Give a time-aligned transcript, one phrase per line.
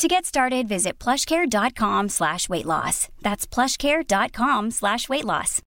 [0.00, 3.08] To get started, visit plushcare.com slash weight loss.
[3.20, 5.62] That's plushcare.com slash weight loss.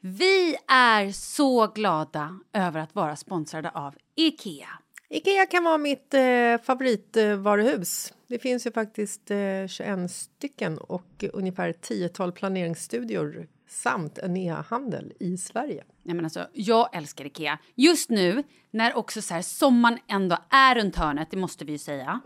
[0.00, 4.68] Vi är så glada över att vara sponsrade av IKEA.
[5.10, 8.12] Ikea kan vara mitt eh, favoritvaruhus.
[8.26, 15.36] Det finns ju faktiskt eh, 21 stycken och ungefär 10-tal planeringsstudior samt en e-handel i
[15.36, 15.84] Sverige.
[16.02, 17.58] Nej, men alltså, jag älskar Ikea.
[17.74, 21.78] Just nu, när också så här, sommaren ändå är runt hörnet, det måste vi ju
[21.78, 22.20] säga.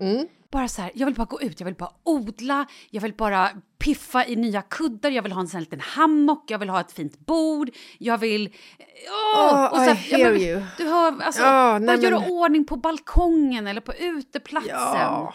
[0.50, 3.50] Bara så här, jag vill bara gå ut, jag vill bara odla, jag vill bara
[3.78, 6.80] piffa i nya kuddar, jag vill ha en sån här liten hammock, jag vill ha
[6.80, 8.54] ett fint bord, jag vill...
[9.36, 9.54] Åh!
[9.54, 10.62] Oh, och så I här, hear men, you.
[10.78, 14.70] Du hör, alltså, Ja, bara nej, göra men- ordning på balkongen eller på uteplatsen.
[15.00, 15.34] Ja,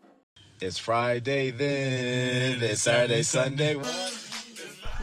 [0.61, 3.77] It's Friday then, it's Saturday, Sunday.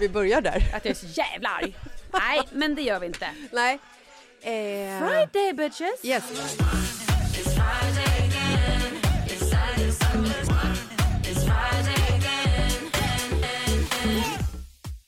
[0.00, 0.56] Vi börjar där.
[0.74, 1.76] Att jag är så jävla arg.
[2.12, 3.28] Nej, men det gör vi inte.
[3.52, 3.78] Nej.
[4.42, 6.04] Eh, Friday bitches!
[6.04, 6.24] Yes.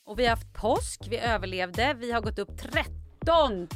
[0.05, 2.57] Och vi har haft påsk, vi överlevde, vi har gått upp
[3.25, 3.67] 13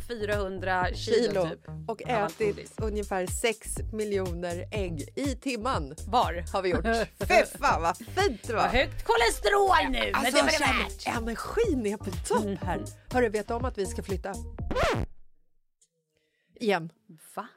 [0.00, 1.48] 400 kilo, Kilo.
[1.48, 1.68] typ.
[1.88, 5.94] Och ätit ungefär 6 miljoner ägg i timman.
[6.08, 6.44] Var?
[6.52, 6.84] Har vi gjort.
[7.28, 8.68] Fy fan vad fint det Vad var!
[8.68, 11.16] högt kolesterol nu, men Alltså det var det värt.
[11.18, 12.84] energin är på topp här.
[13.12, 14.34] Hörru, vet du om att vi ska flytta?
[16.60, 16.90] Igen.
[17.34, 17.48] Va?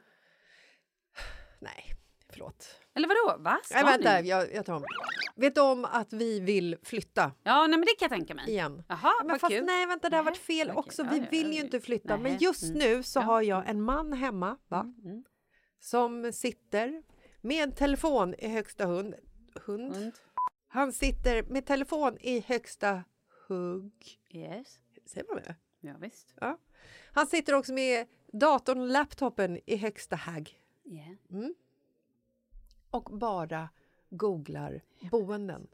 [1.58, 1.94] Nej,
[2.30, 2.66] förlåt.
[2.98, 3.42] Eller vadå?
[3.42, 3.60] Va?
[3.64, 4.28] Ska Nej, vänta, ni?
[4.28, 4.84] jag, jag tar om.
[5.36, 8.48] Vet du om att vi vill flytta Ja, nej men det kan jag tänka mig.
[8.50, 8.82] igen?
[8.88, 9.64] Jaha, Ja, men vad fast kul.
[9.64, 10.78] nej, vänta, det har varit fel okej.
[10.78, 11.02] också.
[11.02, 12.16] Vi vill ju inte flytta.
[12.16, 12.38] Men Nej.
[12.40, 12.78] just Mm.
[12.78, 13.22] nu så Ja.
[13.22, 14.80] har jag en man hemma, va?
[15.04, 15.24] Mm.
[15.80, 17.02] Som sitter
[17.40, 19.14] med telefon i högsta hund.
[19.66, 19.94] Hund?
[19.96, 20.12] Hund.
[20.68, 23.04] Han sitter med telefon i högsta
[23.48, 23.92] hugg.
[24.30, 24.78] Yes.
[25.06, 25.56] Säger man det?
[25.80, 26.34] Ja, visst.
[26.40, 26.58] Ja.
[27.12, 30.54] Han sitter också med datorn laptopen i högsta hagg.
[30.84, 31.08] Yeah.
[32.90, 33.68] Och bara
[34.10, 35.66] googlar boenden.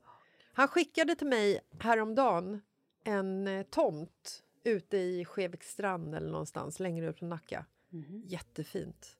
[0.52, 2.60] Han skickade till mig häromdagen
[3.04, 7.64] en eh, tomt ute i Skeviksstrand eller någonstans längre ut på Nacka.
[7.88, 8.22] Mhm.
[8.26, 9.16] Jättefint.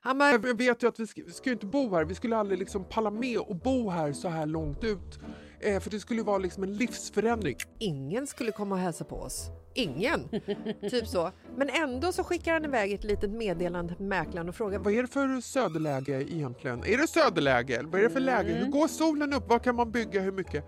[0.00, 2.04] Han bara, Jag vet ju att vi ska, vi ska ju inte bo här.
[2.04, 5.20] Vi skulle aldrig liksom palla med och bo här så här långt ut.
[5.62, 7.56] Eh, för det skulle vara liksom en livsförändring.
[7.78, 9.50] ingen skulle komma och hälsa på oss.
[9.74, 10.28] Ingen!
[10.90, 11.30] typ så.
[11.56, 15.02] Men ändå så skickar han iväg ett litet meddelande till mäklaren och frågar Vad är
[15.02, 16.84] det för söderläge egentligen?
[16.84, 17.80] Är det söderläge?
[17.84, 18.52] Vad är det för läge?
[18.52, 19.48] Hur går solen upp?
[19.48, 20.20] Vad kan man bygga?
[20.20, 20.64] Hur mycket?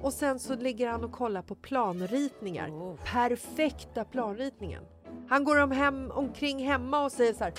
[0.00, 2.96] Och sen så ligger han och kollar på planritningar.
[3.12, 4.82] Perfekta planritningen.
[5.28, 7.52] Han går om hem, omkring hemma och säger så här.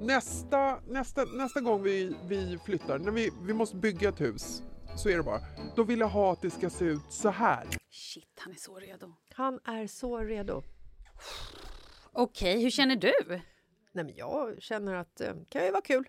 [0.00, 4.62] Nästa, nästa, nästa gång vi, vi flyttar, när vi, vi måste bygga ett hus,
[4.96, 5.40] så är det bara.
[5.76, 7.68] Då vill jag ha att det ska se ut så här.
[7.90, 9.14] Shit, han är så redo.
[9.34, 10.62] Han är så redo.
[12.12, 13.12] Okej, hur känner du?
[13.92, 16.08] Nej, men jag känner att det kan ju vara kul.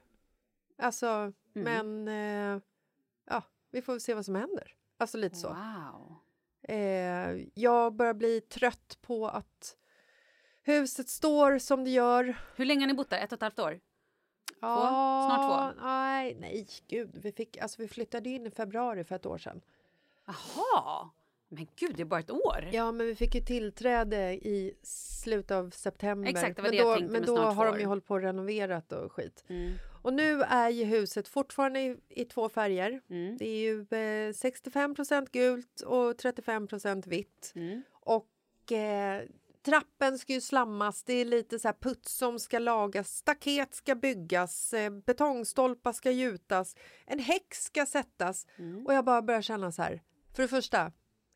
[0.77, 2.61] Alltså, men eh,
[3.25, 4.75] ja, vi får se vad som händer.
[4.97, 5.47] Alltså lite så.
[5.47, 6.15] Wow.
[6.63, 9.77] Eh, jag börjar bli trött på att
[10.63, 12.37] huset står som det gör.
[12.55, 13.23] Hur länge har ni bott där?
[13.23, 13.79] Ett och ett halvt år?
[14.59, 15.81] Ja, Snart två?
[15.85, 17.09] Nej, nej, gud.
[17.13, 19.61] Vi, fick, alltså, vi flyttade in i februari för ett år sedan.
[20.25, 21.09] Jaha!
[21.47, 22.69] Men gud, det är bara ett år.
[22.71, 26.29] Ja, men vi fick ju tillträde i slutet av september.
[26.29, 28.05] Exakt, det var men det då, jag tänkte Men då har två de ju hållit
[28.05, 29.43] på och renoverat och skit.
[29.47, 29.73] Mm.
[30.01, 33.01] Och nu är ju huset fortfarande i, i två färger.
[33.09, 33.37] Mm.
[33.37, 36.67] Det är ju eh, 65% gult och 35
[37.05, 37.51] vitt.
[37.55, 37.83] Mm.
[37.91, 39.23] Och eh,
[39.65, 43.95] trappen ska ju slammas, det är lite så här puts som ska lagas, staket ska
[43.95, 46.75] byggas, eh, betongstolpar ska gjutas,
[47.05, 48.47] en häck ska sättas.
[48.57, 48.85] Mm.
[48.85, 50.01] Och jag bara börjar känna så här,
[50.33, 50.91] för det första,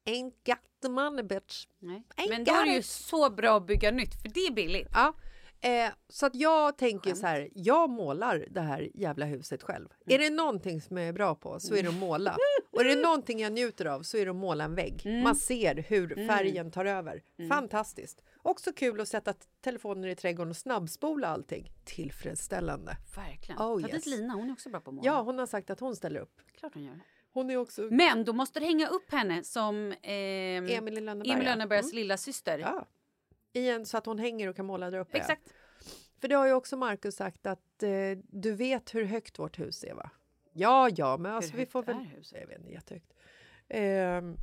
[0.05, 1.67] ain't got the money bitch.
[1.79, 2.03] Nej.
[2.17, 4.87] Ain't Men då är det ju så bra att bygga nytt, för det är billigt.
[4.91, 5.13] Ja,
[5.61, 9.89] eh, så att jag tänker så här, jag målar det här jävla huset själv.
[10.05, 12.37] Är det någonting som jag är bra på så är det att måla.
[12.71, 15.05] Och är det någonting jag njuter av så är det att måla en vägg.
[15.23, 17.23] Man ser hur färgen tar över.
[17.49, 18.23] Fantastiskt.
[18.41, 21.71] Också kul att sätta telefoner i trädgården och snabbspola allting.
[21.85, 22.97] Tillfredsställande.
[23.15, 23.61] Verkligen.
[23.61, 23.91] Oh, Ta yes.
[23.91, 25.05] dit Lina, hon är också bra på att måla.
[25.07, 26.41] Ja, hon har sagt att hon ställer upp.
[26.59, 26.99] Klart hon gör.
[27.31, 27.81] Hon är också...
[27.81, 31.95] Men då måste du hänga upp henne som ehm, Emil Lönnebergas Mm.
[31.95, 32.59] lilla syster.
[32.59, 32.87] Ja.
[33.53, 35.17] I en, så att hon hänger och kan måla där uppe.
[35.17, 35.53] Exakt.
[36.21, 37.89] För det har ju också Markus sagt att eh,
[38.29, 40.09] du vet hur högt vårt hus är va?
[40.53, 41.95] Ja, ja, men alltså vi får väl...
[41.95, 42.39] huset?
[42.41, 43.13] Jag vet inte, jättehögt.
[43.67, 44.37] Ehm,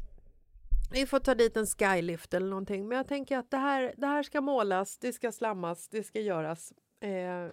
[0.93, 2.89] vi får ta dit en skylift eller någonting.
[2.89, 6.21] Men jag tänker att det här, det här ska målas, det ska slammas, det ska
[6.21, 6.73] göras.
[7.01, 7.11] Eh,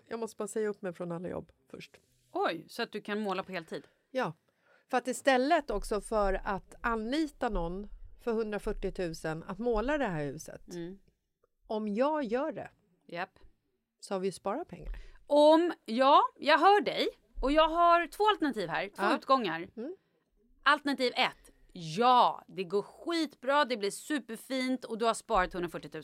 [0.08, 2.00] jag måste bara säga upp mig från alla jobb först.
[2.32, 3.84] Oj, så att du kan måla på heltid.
[4.12, 4.34] Ja,
[4.90, 7.88] för att istället också för att anlita någon
[8.22, 8.94] för 140
[9.26, 10.74] 000 att måla det här huset.
[10.74, 11.00] Mm.
[11.68, 12.70] Om jag gör det
[13.06, 13.40] Japp.
[14.00, 14.92] så har vi ju sparat pengar.
[15.28, 17.08] Om, ja, jag hör dig.
[17.44, 19.16] Och jag har två alternativ här, två Ja.
[19.16, 19.68] utgångar.
[20.64, 21.52] Alternativ ett.
[21.74, 26.04] Ja, det går skitbra, det blir superfint och du har sparat 140 000.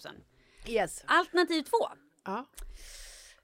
[0.67, 1.03] Yes.
[1.07, 1.87] Alternativ två.
[2.25, 2.45] Ja.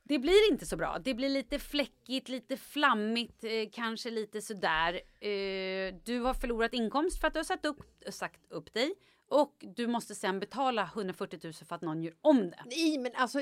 [0.03, 0.97] Det blir inte så bra.
[0.99, 4.93] Det blir lite fläckigt, lite flammigt, eh, kanske lite sådär.
[5.27, 8.93] Eh, du har förlorat inkomst för att du har satt upp, sagt upp dig.
[9.27, 12.63] Och du måste sen betala 140 000 för att någon gör om det.
[12.65, 13.39] Nej, men alltså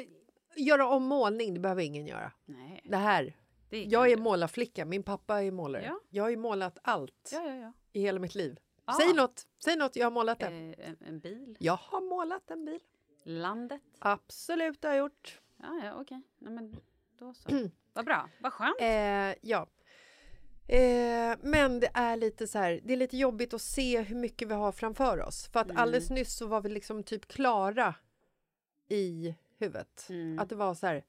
[0.56, 2.32] göra om målning, det behöver ingen göra.
[2.46, 2.82] Nej.
[2.86, 3.36] Det här.
[3.82, 5.84] Kan Jag är målarflicka, min pappa är målare.
[5.84, 6.00] Ja.
[6.10, 8.60] Jag har ju målat allt Ja, i hela mitt liv.
[8.86, 8.94] Ah.
[8.94, 10.46] Säg något, säg något, jag har målat det.
[10.46, 11.58] Eh, en, en bil.
[11.60, 12.80] Jag har målat en bil.
[13.24, 13.82] Landet.
[14.00, 15.42] Absolut, det har jag gjort.
[15.58, 16.22] Ja, ja, okej.
[16.40, 16.76] Nej, men
[17.18, 17.50] då så.
[17.94, 18.30] Vad bra.
[18.40, 18.76] Vad skönt.
[18.80, 19.68] Eh, ja.
[20.68, 24.48] Eh, men det är lite så här, det är lite jobbigt att se hur mycket
[24.48, 25.48] vi har framför oss.
[25.48, 27.96] För att alldeles nyss så var vi liksom typ klara
[28.90, 30.08] i huvudet.
[30.40, 31.04] Att det var så här,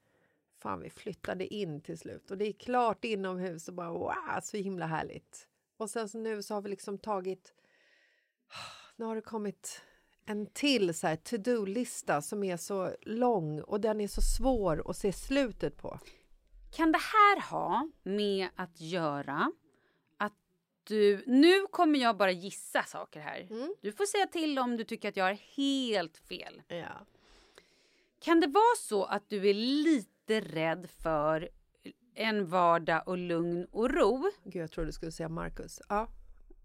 [0.65, 4.57] fan vi flyttade in till slut och det är klart inomhus och bara wow, så
[4.57, 5.47] himla härligt.
[5.77, 7.53] Och sen så nu så har vi liksom tagit,
[8.95, 9.81] nu har det kommit
[10.25, 14.97] en till så här to-do-lista som är så lång och den är så svår att
[14.97, 15.99] se slutet på.
[16.71, 19.51] Kan det här ha med att göra
[20.17, 20.37] att
[20.83, 21.23] du...
[21.27, 23.47] Nu kommer jag bara gissa saker här.
[23.81, 26.61] Du får säga till om du tycker att jag har helt fel.
[26.67, 27.05] Ja.
[28.19, 31.49] Kan det vara så att du är lite rädd för
[32.15, 34.31] en vardag och lugn och ro?
[34.43, 35.81] Gud, jag trodde du skulle säga Marcus.
[35.89, 36.07] Ja.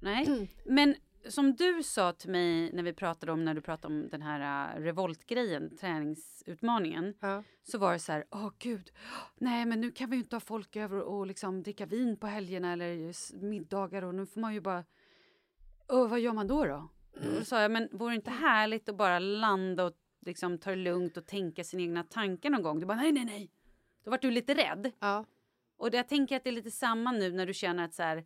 [0.00, 0.94] Nej, men
[1.28, 4.74] som du sa till mig när vi pratade om när du pratade om den här
[4.76, 7.14] uh, revoltgrejen, träningsutmaningen.
[7.20, 7.42] Ja.
[7.62, 8.92] Så var det så här, åh gud,
[9.38, 12.26] nej men nu kan vi ju inte ha folk över och liksom dricka vin på
[12.26, 14.84] helgerna eller middagar och nu får man ju bara,
[15.88, 16.88] åh vad gör man då då?
[17.12, 19.94] Och Då sa jag, men vore det inte härligt att bara landa och
[20.26, 22.80] liksom ta det lugnt och tänka sina egna tankar någon gång?
[22.80, 23.50] Du bara, nej nej nej.
[24.04, 24.92] Då vart du lite rädd.
[24.98, 25.24] Ja.
[25.76, 28.24] Och jag tänker att det är lite samma nu när du känner att så här,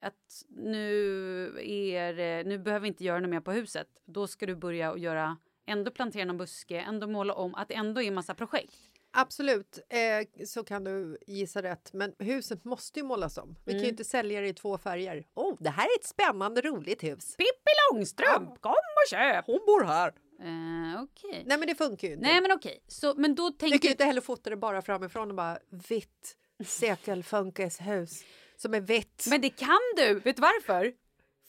[0.00, 3.88] att nu, är, nu behöver vi inte göra något mer på huset.
[4.04, 7.74] Då ska du börja och göra, ändå plantera någon buske, ändå måla om, att det
[7.74, 8.76] ändå är massa projekt.
[9.12, 11.92] Absolut, eh, så kan du gissa rätt.
[11.92, 13.56] Men huset måste ju målas om.
[13.64, 15.26] Vi kan ju inte sälja det i två färger.
[15.34, 17.36] Oh, det här är ett spännande, roligt hus.
[17.36, 19.46] Pippi Långstrump, kom och köp!
[19.46, 20.12] Hon bor här.
[20.40, 21.42] Eh, Okej.
[21.46, 22.26] Nej, men det funkar ju inte.
[22.26, 24.82] Nej men okej, så, men då Du kan tänker ju inte heller fota det bara
[24.82, 28.24] framifrån och bara vitt sekelfunkishus
[28.56, 29.26] som är vitt.
[29.30, 30.14] Men det kan du!
[30.14, 30.92] Vet du varför?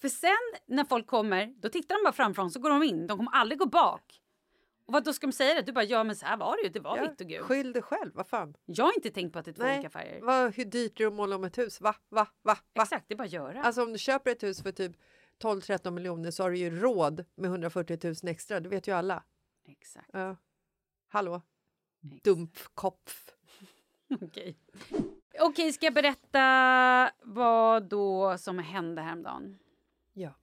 [0.01, 0.31] För sen
[0.67, 3.07] när folk kommer, då tittar de bara framifrån så går de in.
[3.07, 4.17] De kommer aldrig gå bak.
[4.85, 5.61] Och vad då ska de säga det?
[5.61, 6.69] Du bara, ja men så här var det ju.
[6.69, 7.41] Det var Ja, vitt och gult.
[7.45, 8.53] Skyll dig själv, vad fan.
[8.65, 10.21] Jag har inte tänkt på att det är två olika färger.
[10.21, 11.81] Vad, hur dyrt är det att måla om ett hus?
[11.81, 11.95] Va?
[12.09, 12.27] Va?
[12.43, 12.57] Va?
[12.75, 12.83] Va?
[12.83, 13.63] Exakt, det är bara att göra.
[13.63, 14.91] Alltså om du köper ett hus för typ
[15.41, 18.59] 12-13 miljoner så har du ju råd med 140 000 extra.
[18.59, 19.23] Det vet ju alla.
[19.67, 20.09] Exakt.
[20.13, 20.35] Ja.
[21.07, 21.41] Hallå?
[22.03, 22.23] Exakt.
[22.23, 23.29] Dumpkopf.
[24.21, 24.57] Okej.
[25.39, 29.57] Okej, ska jag berätta vad då som hände häromdagen?
[30.13, 30.33] Ja.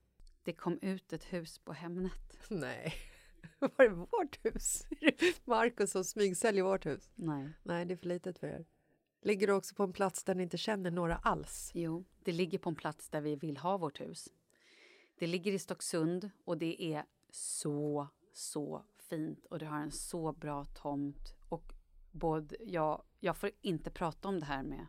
[0.43, 2.13] Det kom ut ett hus på Hemnet.
[2.49, 2.93] Nej.
[3.59, 4.87] Var det vårt hus?
[4.99, 7.11] Det Marcus som smygsäljer vårt hus?
[7.15, 7.49] Nej.
[7.63, 8.65] Nej, det är för litet för er.
[9.21, 11.71] Ligger du också på en plats där ni inte känner några alls?
[11.73, 14.29] Jo, det ligger på en plats där vi vill ha vårt hus.
[15.19, 20.31] Det ligger i Stocksund och det är så, så fint och det har en så
[20.31, 21.35] bra tomt.
[21.49, 21.73] Och
[22.11, 24.87] både jag, jag får inte prata om det här med,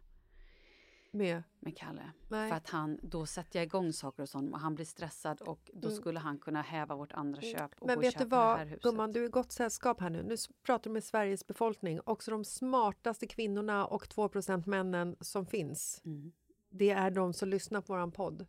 [1.10, 1.42] Med?
[1.60, 2.12] med Kalle.
[2.28, 2.48] Nej.
[2.48, 5.70] För att han, då sätter jag igång saker och sånt och han blir stressad och
[5.74, 7.94] då skulle han kunna häva vårt andra köp och Mm.
[7.94, 10.22] Men vet du vad, gumman, du är i gott sällskap här nu.
[10.22, 12.00] Nu pratar du med Sveriges befolkning.
[12.04, 14.30] Också de smartaste kvinnorna och 2
[14.66, 16.02] männen som finns.
[16.04, 16.32] Mm.
[16.70, 18.46] Det är de som lyssnar på våran podd.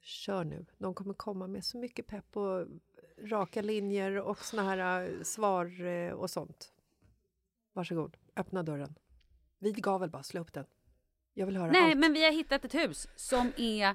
[0.00, 0.66] Kör nu.
[0.78, 2.66] De kommer komma med så mycket pepp och
[3.18, 6.72] raka linjer och såna här eh, svar eh, och sånt.
[7.72, 8.94] Varsågod, öppna dörren.
[9.58, 10.66] Vid gavel bara, slå upp den.
[11.34, 11.98] Jag vill höra Nej, allt.
[11.98, 13.94] men vi har hittat ett hus som är,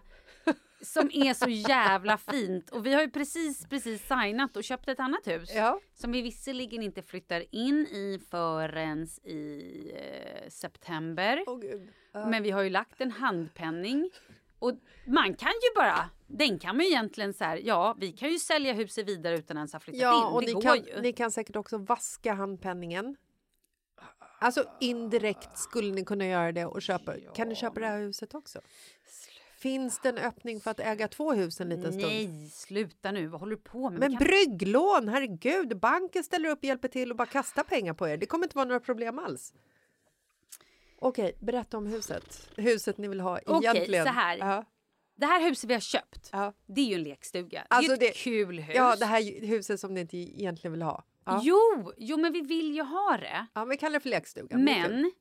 [0.81, 2.69] som är så jävla fint.
[2.69, 5.51] Och vi har ju precis, precis signat och köpt ett annat hus.
[5.55, 5.79] Ja.
[5.93, 11.43] Som vi visserligen inte flyttar in i förrän i eh, september.
[11.47, 11.89] Åh, Gud.
[12.13, 14.11] Men vi har ju lagt en handpenning.
[14.65, 14.73] Och
[15.07, 18.39] man kan ju bara, den kan man ju egentligen så här, ja vi kan ju
[18.39, 20.33] sälja huset vidare utan ens ha flyttat Ja, in.
[20.33, 21.01] och det ni går kan, ju.
[21.01, 23.15] ni kan säkert också vaska handpenningen.
[24.39, 27.13] Alltså indirekt skulle ni kunna göra det och köpa.
[27.35, 28.59] Kan ni köpa det här huset också?
[29.57, 32.05] Finns det en öppning för att äga två hus en liten stund?
[32.05, 33.99] Nej, sluta nu, vad håller du på med?
[33.99, 38.07] Men kan- brygglån, herregud, banken ställer upp och hjälper till och bara kastar pengar på
[38.07, 38.17] er.
[38.17, 39.53] Det kommer inte vara några problem alls.
[40.99, 42.49] Okej, berätta om huset.
[42.57, 44.05] Huset ni vill ha Okej, egentligen.
[44.05, 44.37] så här.
[44.37, 44.65] Ja.
[45.17, 46.53] Det här huset vi har köpt, Ja.
[46.65, 47.67] det är ju en lekstuga.
[47.69, 48.75] Alltså det är ju ett det- kul hus.
[48.75, 51.03] ja, det här huset som ni inte egentligen vill ha.
[51.25, 53.45] Ja, Jo, jo, men vi vill ju ha det.
[53.53, 54.57] ja vi kallar det för lekstuga.
[54.57, 55.11] Men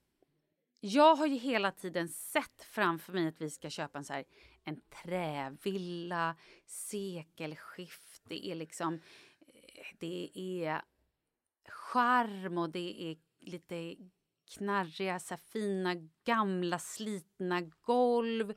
[0.80, 4.24] jag har ju hela tiden sett framför mig att vi ska köpa en, så här,
[4.64, 8.22] en trävilla, sekelskift.
[8.28, 8.94] Det är liksom...
[8.94, 10.82] eh, Det är
[11.68, 13.94] charm och det är lite
[14.50, 18.54] knarriga, så fina, gamla, slitna golv.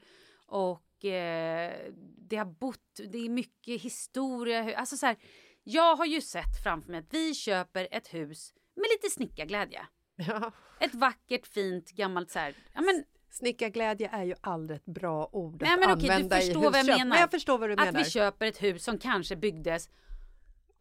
[0.47, 2.99] Och eh, det har bott...
[3.09, 4.77] Det är mycket historia.
[4.77, 5.17] Alltså så här,
[5.63, 9.81] jag har ju sett framför mig att vi köper ett hus med lite snickarglädje.
[10.15, 10.51] Ja.
[10.79, 12.55] Ett vackert, fint, gammalt så här...
[12.73, 16.41] Ja, men, Snickarglädje är ju aldrig ett bra ord nej, att men okej, använda du
[16.41, 16.97] i förstår vad jag husköp.
[16.97, 17.09] menar.
[17.09, 18.03] Men jag förstår vad du att menar.
[18.03, 19.89] vi köper ett hus som kanske byggdes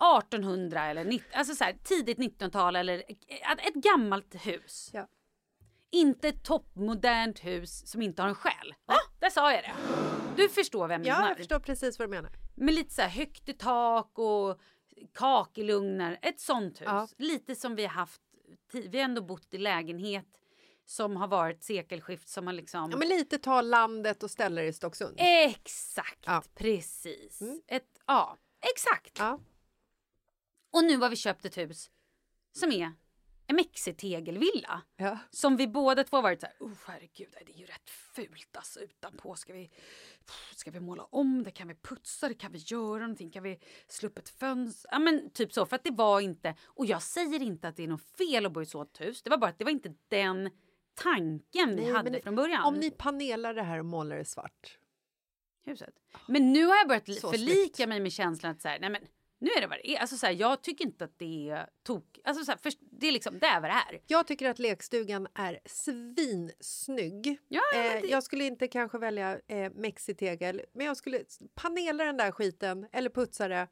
[0.01, 4.91] 1800 eller 90, alltså så här, tidigt 1900-tal eller ett, ett gammalt hus.
[4.93, 5.09] Ja.
[5.91, 8.75] Inte ett toppmodernt hus som inte har en själ.
[8.87, 9.75] Ah, där sa jag det.
[10.37, 11.29] Du förstår vem jag Ja, menar.
[11.29, 12.31] jag förstår precis vad du menar.
[12.55, 14.61] Med lite så här högt i tak och
[15.15, 16.19] kakelugnar.
[16.23, 16.87] Ett sånt hus.
[16.87, 17.09] Ja.
[17.19, 18.21] Lite som vi har haft.
[18.73, 20.27] Vi har ändå bott i lägenhet
[20.85, 22.91] som har varit sekelskift som har liksom...
[22.91, 25.15] Ja, men lite ta landet och ställa det i Stocksund.
[25.19, 26.43] Exakt, Ja.
[26.55, 27.43] precis.
[27.67, 28.37] Ett, ja,
[28.73, 29.19] exakt.
[29.19, 29.39] Ja.
[30.77, 31.91] Och nu har vi köpt ett hus
[32.53, 32.93] som är
[33.49, 34.83] en mexitegelvilla.
[34.97, 35.19] Ja.
[35.31, 38.81] Som vi båda två varit så här, oh herregud, det är ju rätt fult alltså
[38.81, 39.35] utanpå.
[39.35, 39.71] Ska vi,
[40.55, 41.51] ska vi måla om det?
[41.51, 42.35] Kan vi putsa det?
[42.35, 43.31] Kan vi göra någonting?
[43.31, 44.89] Kan vi slå upp ett fönster?
[44.93, 47.83] Ja men typ så, för att det var inte, och jag säger inte att det
[47.83, 49.23] är något fel att bo i ett hus.
[49.23, 50.51] Det var bara att det var inte den
[50.95, 52.65] tanken vi Nej, hade men från början.
[52.65, 54.79] Om ni panelar det här och målar det svart.
[55.65, 55.95] huset.
[56.29, 57.89] Men nu har jag börjat Så förlika snyggt.
[57.89, 59.03] mig med känslan att så här, nej men
[59.39, 59.99] nu är det vad det är.
[60.01, 62.19] Alltså så här, jag tycker inte att det är tok.
[62.25, 64.01] Alltså så här, först, det är liksom, det är vad det är.
[64.07, 67.39] Jag tycker att lekstugan är svinsnygg.
[67.49, 71.21] Ja, ja, eh, det- Jag skulle inte kanske välja eh, mexitegel, men jag skulle
[71.55, 73.69] panela den där skiten eller putsa det.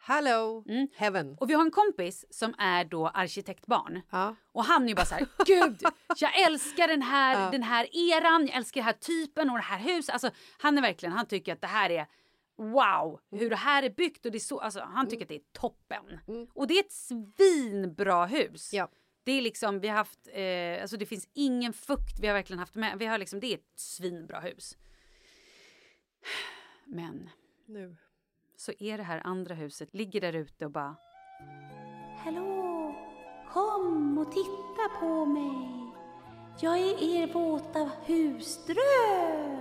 [0.00, 0.88] Hello, Mm.
[0.96, 1.36] heaven.
[1.40, 4.00] Och vi har en kompis som är då arkitektbarn.
[4.10, 4.34] Ja.
[4.52, 5.82] Och han är ju bara så här, gud,
[6.16, 7.50] jag älskar den här, Ja.
[7.50, 10.12] den här eran, jag älskar den här typen och det här huset.
[10.12, 12.06] Alltså, han är verkligen, han tycker att det här är
[12.58, 15.34] wow, hur det här är byggt och det är så, alltså, han tycker att det
[15.34, 16.18] är toppen.
[16.54, 18.72] Och det är ett svinbra hus.
[18.72, 18.88] Ja.
[19.24, 22.58] Det är liksom, vi har haft, eh, alltså det finns ingen fukt, vi har verkligen
[22.58, 24.76] haft med, vi har liksom, det är ett svinbra hus.
[26.84, 27.30] Men
[27.66, 27.96] Nu.
[28.56, 30.96] så är det här andra huset, ligger där ute och bara
[32.18, 32.94] Hallå!
[33.52, 35.92] Kom och titta på mig!
[36.60, 39.57] Jag är er våta husdröm!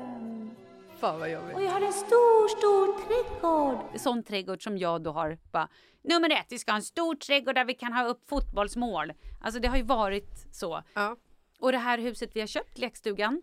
[0.99, 1.55] Fan vad jobbigt.
[1.55, 3.99] Och jag har en stor, stor trädgård!
[3.99, 5.69] sån trädgård som jag då har bara
[6.01, 9.13] nummer ett, vi ska ha en stor trädgård där vi kan ha upp fotbollsmål.
[9.41, 10.83] Alltså det har ju varit så.
[10.93, 11.15] Ja.
[11.59, 13.41] Och det här huset vi har köpt, lekstugan,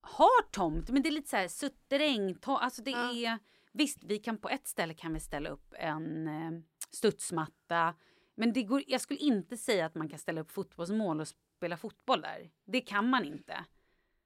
[0.00, 2.34] har tomt, men det är lite så här sutteräng.
[2.34, 3.12] To- alltså det Ja.
[3.12, 3.38] är,
[3.72, 6.50] visst vi kan på ett ställe kan vi ställa upp en eh,
[6.90, 7.94] studsmatta.
[8.34, 11.76] Men det går, jag skulle inte säga att man kan ställa upp fotbollsmål och spela
[11.76, 12.50] fotboll där.
[12.64, 13.64] Det kan man inte.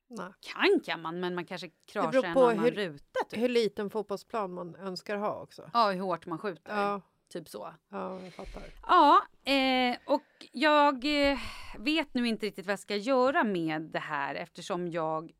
[0.09, 0.33] Nej.
[0.41, 3.25] Kan kan man, men man kanske kraschar en annan hur- ruta.
[3.31, 3.41] Typ.
[3.41, 5.71] Hur liten fotbollsplan man önskar ha också.
[5.73, 6.77] Ja, hur hårt man skjuter.
[6.81, 7.01] Ja,
[7.33, 7.75] Typ så.
[7.89, 8.63] ja jag fattar.
[8.83, 9.23] Ja,
[9.53, 10.23] eh, och
[10.53, 11.39] jag eh,
[11.79, 15.33] vet nu inte riktigt vad jag ska göra med det här eftersom jag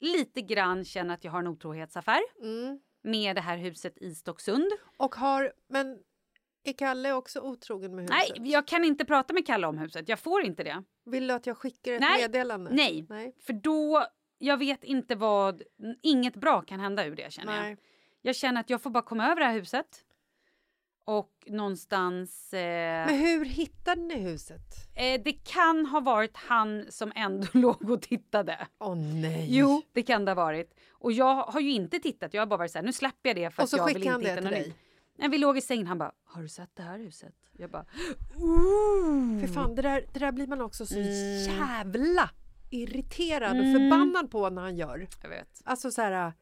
[0.00, 2.80] lite grann känner att jag har en otrohetsaffär Mm.
[3.02, 4.72] med det här huset i Stocksund.
[4.96, 5.98] Och har, men
[6.64, 8.36] är Kalle också otrogen med huset?
[8.38, 10.08] Nej, jag kan inte prata med Kalle om huset.
[10.08, 10.82] Jag får inte det.
[11.04, 12.20] Vill du att jag skickar ett Nej.
[12.22, 12.70] meddelande?
[12.70, 13.34] Nej, Nej.
[13.46, 14.06] för då...
[14.40, 15.62] Jag vet inte vad...
[16.02, 17.62] Inget bra kan hända ur det känner jag.
[17.62, 17.76] Nej.
[18.22, 20.04] Jag känner att jag får bara komma över det här huset.
[21.04, 22.52] Och någonstans...
[22.54, 24.60] Eh, Men hur hittade ni huset?
[24.96, 28.66] eh, det kan ha varit han som ändå låg och tittade.
[28.78, 29.46] Åh nej!
[29.50, 30.74] Jo, det kan det ha varit.
[30.90, 32.34] Och jag har ju inte tittat.
[32.34, 33.86] Jag har bara varit så här, nu släpper jag det för Och att så jag
[33.86, 34.74] vill skickade han inte det hitta till dig?
[35.18, 37.34] När vi låg i sängen, han bara, har du sett det här huset?
[37.52, 37.84] Jag bara,
[39.40, 41.08] För fan, det där, det där blir man också så Mm.
[41.58, 42.30] jävla
[42.70, 45.08] irriterad och förbannad på när han gör.
[45.22, 45.62] jag vet.
[45.64, 46.32] Alltså så här,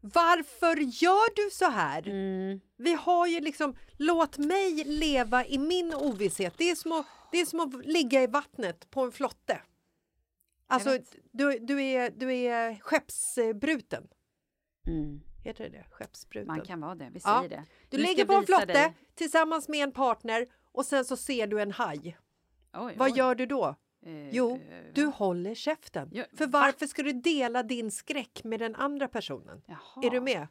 [0.00, 2.08] varför gör du så här?
[2.08, 2.60] Mm.
[2.76, 6.54] Vi har ju liksom, låt mig leva i min ovisshet.
[6.56, 9.60] Det är som att, det är som att ligga i vattnet på en flotte.
[10.66, 10.98] Alltså,
[11.32, 14.06] du, du, är, du är skeppsbruten.
[14.86, 15.20] Mm.
[15.46, 15.84] Heter det det?
[15.90, 16.46] Skeppsbruten.
[16.46, 17.36] Man kan vara det, vi Ja.
[17.38, 17.64] säger det.
[17.88, 18.94] Du ligger jag på en flotte dig.
[19.14, 22.16] tillsammans med en partner och sen så ser du en haj.
[22.72, 23.18] Oj, Vad oj.
[23.18, 23.76] gör du då?
[24.06, 24.60] Eh, Jo, eh,
[24.94, 26.08] du håller käften.
[26.12, 26.60] Ja, För va?
[26.60, 29.62] varför ska du dela din skräck med den andra personen?
[29.66, 30.06] Jaha.
[30.06, 30.46] Är du med?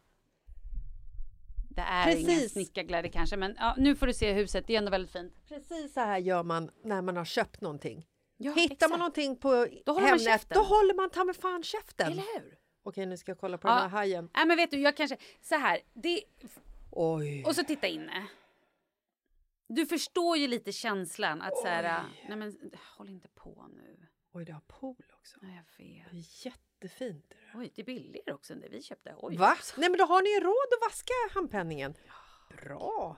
[1.70, 2.52] Det är ingen Precis.
[2.52, 4.68] snickarglädje kanske, men ja, nu får du se huset.
[4.68, 5.34] Det är ändå väldigt fint.
[5.48, 8.06] Precis så här gör man när man har köpt någonting.
[8.38, 8.90] Ja, Hittar exakt.
[8.90, 12.12] man någonting på Då Hemnet, då håller man ta med fan käften.
[12.12, 12.55] Eller hur?
[12.88, 14.30] Okej, nu ska jag kolla på den här hajen.
[14.34, 15.18] Nej, men vet du, jag kanske...
[15.42, 16.24] Så här, det,
[16.92, 17.44] Oj.
[17.46, 18.28] och så titta inne.
[19.68, 24.08] Du förstår ju lite känslan att så här, nej men håll inte på nu.
[24.32, 25.38] Oj, det har pool också.
[25.42, 26.12] Ja, jag vet.
[26.12, 27.30] Det är jättefint.
[27.30, 27.60] det.
[27.60, 29.16] Oj, det är billigare också än det vi köpte.
[29.18, 29.38] Oj.
[29.38, 29.58] Va?
[29.78, 31.94] Nej, men då har ni ju råd att vaska handpenningen.
[32.50, 33.18] Bra.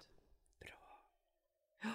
[0.59, 0.99] Bra.
[1.83, 1.93] Ja.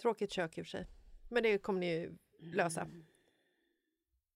[0.00, 0.86] Tråkigt kök i och för sig.
[1.30, 2.82] Men det kommer ni ju lösa.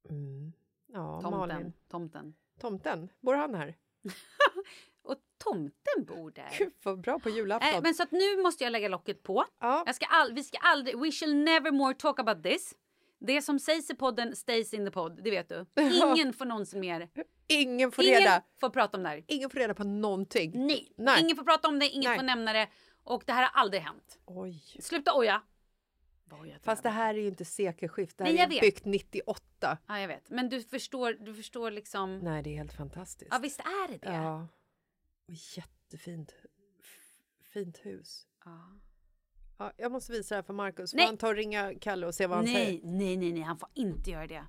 [0.08, 0.52] Mm.
[0.92, 1.38] Ja, Tomten.
[1.38, 1.72] Malin.
[1.90, 2.34] Tomten.
[2.60, 3.76] Tomten, bor han här?
[5.02, 6.54] Och tomten bor där.
[6.58, 7.68] Gud, vad bra på julafton.
[7.72, 9.44] Nej, men så att nu måste jag lägga locket på.
[9.60, 9.82] ja.
[9.86, 12.74] Jag ska all, vi ska aldrig, we shall never more talk about this.
[13.18, 15.66] Det som sägs i podden stays in the pod, det vet du.
[16.14, 17.08] Ingen får någonsin mer.
[17.48, 18.42] Ingen får Ingen reda.
[18.60, 19.24] får prata om det här.
[19.28, 20.66] Ingen får reda på någonting.
[20.66, 20.92] Nej.
[20.96, 21.20] Nej.
[21.22, 22.18] Ingen får prata om det, ingen Nej.
[22.18, 22.68] får nämna det.
[23.04, 24.18] Och det här har aldrig hänt.
[24.26, 24.62] Oj.
[24.80, 25.42] Sluta oja.
[26.62, 28.18] Fast det här är ju inte sekelskift.
[28.18, 28.60] Det här Nej, är vet.
[28.60, 29.78] byggt 98.
[29.86, 30.30] Ja, jag vet.
[30.30, 32.18] Men du förstår, du förstår liksom.
[32.18, 33.28] Nej, det är helt fantastiskt.
[33.30, 34.14] Ja, visst är det det?
[34.14, 34.48] Ja.
[35.28, 36.34] Och jättefint
[37.52, 38.26] fint hus.
[38.44, 38.80] Ja.
[39.58, 40.90] Ja, jag måste visa det här för Markus.
[40.90, 41.06] Får Nej.
[41.06, 42.80] han ta och ringa Kalle och se vad han Nej, säger?
[42.84, 44.44] nej, nej, nej, han får inte göra det.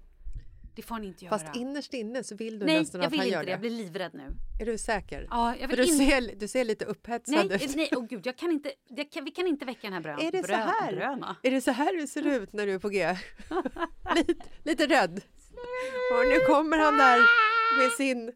[0.75, 1.39] Det får han inte göra.
[1.39, 3.45] Fast innerst inne så vill du nej, nästan jag att vill han inte gör det.
[3.45, 3.51] det.
[3.51, 4.27] Jag blir livrädd nu.
[4.61, 5.27] Är du säker?
[5.29, 6.05] Ja, jag För vill du inte...
[6.29, 7.75] ser, du ser lite upphetsad Nej, ut.
[7.75, 10.19] nej, åh gud, jag kan inte, jag kan, vi kan inte väcka den här brön.
[10.19, 10.95] Är det så här?
[10.95, 11.35] Bröna.
[11.43, 13.15] Är det så här du ser ut när du är på G?
[14.15, 15.21] lite, lite rädd.
[16.13, 17.19] Och nu kommer han där
[17.77, 18.31] med sin,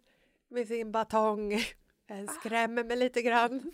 [0.50, 1.64] med sin batong.
[2.08, 3.72] Den skrämmer mig lite grann.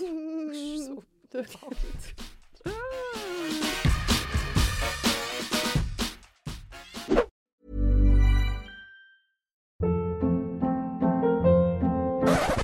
[0.00, 1.00] Mm.
[1.30, 1.44] Du-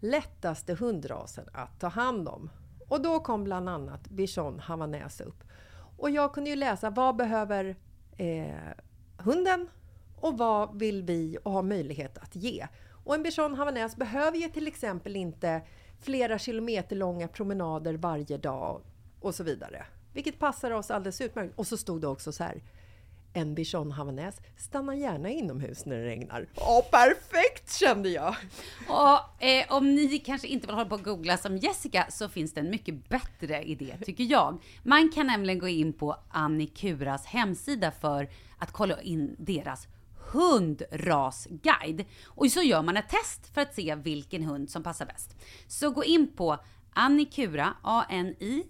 [0.00, 2.50] lättaste hundrasen att ta hand om.
[2.88, 5.44] Och då kom bland annat bichon havanäs upp.
[5.96, 7.76] Och jag kunde ju läsa vad behöver
[8.16, 8.54] eh,
[9.18, 9.68] hunden
[10.16, 12.66] och vad vill vi och ha möjlighet att ge.
[13.04, 15.62] Och en bichon havanäs behöver ju till exempel inte
[16.00, 18.82] flera kilometer långa promenader varje dag
[19.20, 19.86] och så vidare.
[20.12, 21.58] Vilket passar oss alldeles utmärkt.
[21.58, 22.62] Och så stod det också så här.
[23.32, 26.48] En bichon havanäs stannar gärna inomhus när det regnar.
[26.54, 28.36] Ja, perfekt kände jag!
[28.88, 32.54] Och eh, om ni kanske inte vill hålla på och googla som Jessica så finns
[32.54, 34.58] det en mycket bättre idé tycker jag.
[34.82, 39.88] Man kan nämligen gå in på Annikuras hemsida för att kolla in deras
[40.32, 42.04] hundrasguide.
[42.26, 45.36] Och så gör man ett test för att se vilken hund som passar bäst.
[45.66, 46.58] Så gå in på
[46.92, 48.60] annikura, a-n-i-c-u-r-a.se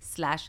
[0.00, 0.48] slash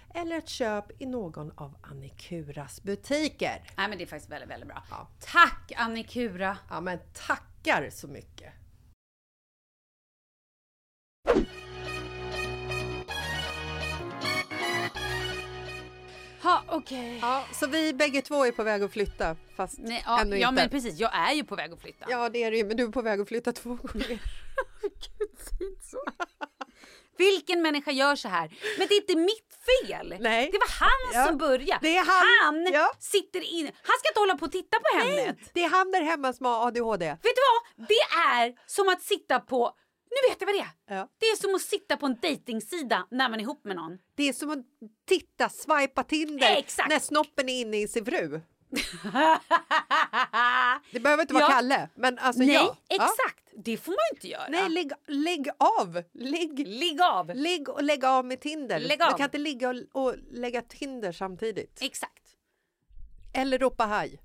[0.13, 3.63] eller ett köp i någon av Annikuras butiker.
[3.77, 4.83] Nej men det är faktiskt väldigt, väldigt bra.
[4.89, 5.07] Ja.
[5.19, 6.57] Tack Annikura!
[6.69, 8.53] Ja men tackar så mycket!
[16.43, 17.19] Ha, okej.
[17.21, 20.49] Ja, så vi bägge två är på väg att flytta fast Nej, ja, ännu ja
[20.49, 20.61] inte.
[20.61, 22.05] men precis, jag är ju på väg att flytta.
[22.09, 24.07] Ja det är det ju, men du är på väg att flytta två gånger.
[24.81, 25.97] Gud, säg inte så.
[27.17, 28.57] Vilken människa gör så här?
[28.77, 29.50] Men det är inte mitt
[29.87, 30.15] fel!
[30.19, 30.49] Nej.
[30.51, 31.79] Det var han Ja, som började.
[31.81, 32.55] det är han.
[32.65, 32.91] Han Ja.
[32.99, 33.65] sitter in.
[33.65, 35.37] Han ska inte hålla på och titta på Hemnet.
[35.53, 37.05] Det är han där hemma som har ADHD.
[37.05, 37.41] Vet du
[37.77, 37.87] vad?
[37.87, 38.01] Det
[38.39, 39.71] är som att sitta på...
[40.09, 40.59] Nu vet jag vad det
[40.93, 40.95] är.
[40.97, 41.07] Ja.
[41.19, 43.97] Det är som att sitta på en dejtingsida när man är ihop med någon.
[44.15, 44.59] Det är som att
[45.07, 46.89] titta, swipa Tinder Exakt.
[46.89, 48.41] när snoppen är inne i sin fru.
[50.91, 51.49] Det behöver inte vara Ja.
[51.49, 52.77] Kalle, men alltså Nej, ja.
[52.87, 52.95] Ja.
[52.95, 53.43] exakt.
[53.57, 54.47] Det får man inte göra.
[54.49, 56.03] Nej, lägg, lägg av!
[56.13, 57.31] Lägg, Ligg av.
[57.35, 58.79] ligg och lägg av med Tinder.
[58.79, 59.11] Lägg Du av.
[59.17, 61.81] kan inte ligga och, och lägga Tinder samtidigt.
[61.81, 62.35] Exakt.
[63.33, 64.21] Eller ropa haj.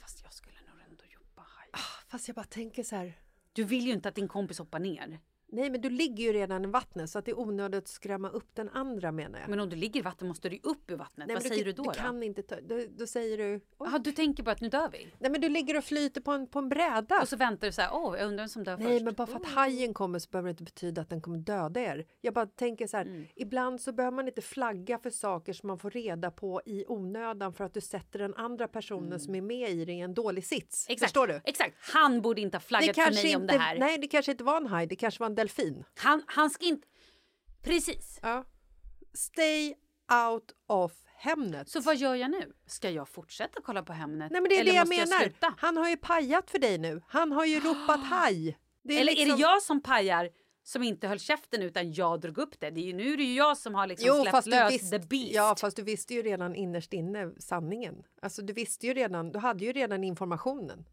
[0.00, 1.80] Fast jag skulle nog ändå jobba här.
[2.08, 3.18] Fast jag bara tänker så här.
[3.52, 5.20] Du vill ju inte att din kompis hoppar ner.
[5.54, 8.28] Nej, men du ligger ju redan i vattnet så att det är onödigt att skrämma
[8.28, 9.48] upp den andra menar jag.
[9.48, 11.26] Men om du ligger i vatten måste du upp ur vattnet.
[11.26, 11.82] Nej, Vad säger du, då?
[11.82, 13.60] Du kan inte ta, då, då säger du...
[13.78, 15.08] Jaha, du tänker på att nu dör vi?
[15.18, 17.20] Nej, men du ligger och flyter på en, på en bräda.
[17.22, 19.00] Och så väntar du så här, åh, jag undrar vem som dör Nej, först.
[19.00, 19.04] Oh.
[19.04, 21.80] men bara för att hajen kommer så behöver det inte betyda att den kommer döda
[21.80, 22.06] er.
[22.20, 23.26] Jag bara tänker så här, Mm.
[23.34, 27.52] ibland så behöver man inte flagga för saker som man får reda på i onödan
[27.54, 30.46] för att du sätter den andra personen som är med i det i en dålig
[30.46, 30.88] sits.
[30.88, 30.94] Mm.
[30.94, 31.40] Exakt, Förstår du?
[31.44, 31.74] Exakt.
[31.92, 33.78] Han borde inte ha flaggat för mig inte, om det här.
[33.78, 35.84] Nej, det kanske inte var en haj, det kanske var en delfin.
[35.94, 36.86] Han, han ska inte...
[37.62, 38.18] Precis.
[38.22, 38.44] Ja.
[39.14, 39.74] Stay
[40.28, 41.68] out of Hemnet.
[41.68, 42.52] Så vad gör jag nu?
[42.66, 44.30] Ska jag fortsätta kolla på Hemnet?
[44.32, 45.20] Nej, men det är Eller det jag menar.
[45.22, 45.54] sluta?
[45.58, 47.02] Han har ju pajat för dig nu.
[47.08, 48.58] Han har ju ropat haj.
[48.88, 50.30] Eller är liksom- det jag som pajar
[50.62, 52.70] som inte höll käften utan jag drog upp det?
[52.70, 54.90] det är ju, nu är det ju jag som har liksom Jo, släppt lös visst,
[54.92, 55.34] the beast.
[55.34, 58.02] ja, fast du visste ju redan innerst inne sanningen.
[58.22, 60.84] Alltså, du visste ju redan, du hade ju redan informationen.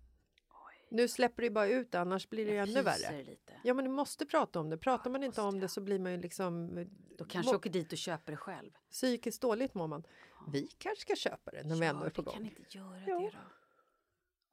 [0.92, 3.24] Nu släpper du bara ut det, annars blir det ju ännu värre.
[3.24, 3.54] lite.
[3.64, 4.78] Ja, men du måste prata om det.
[4.78, 6.86] Pratar man inte om det så blir man ju liksom...
[7.18, 8.72] Då kanske jag åker dit och köper det själv.
[8.92, 10.04] Psykiskt dåligt mår man.
[10.52, 12.54] Vi kanske ska köpa det när vi ändå är på vi kan gång.
[12.58, 13.20] inte göra Jo.
[13.20, 13.40] det då.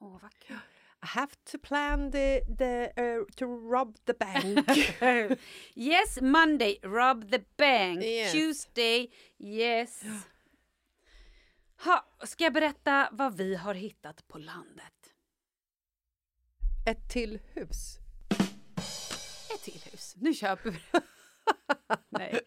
[0.06, 0.56] Åh, vad kul.
[1.02, 4.68] I have to plan the, the, uh, to rob the bank.
[5.74, 8.04] yes, Monday, rob the bank.
[8.04, 8.32] Yes.
[8.32, 10.02] Tuesday, yes.
[11.84, 14.97] Ha, ska jag berätta vad vi har hittat på landet?
[16.88, 17.98] Ett till hus.
[19.54, 20.14] Ett till hus.
[20.18, 21.02] Nu köper vi det.
[22.08, 22.40] Nej.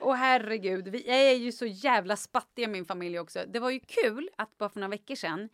[0.00, 3.44] Och herregud, vi är ju så jävla spattiga min familj också.
[3.48, 5.48] Det var ju kul att bara för några veckor sedan,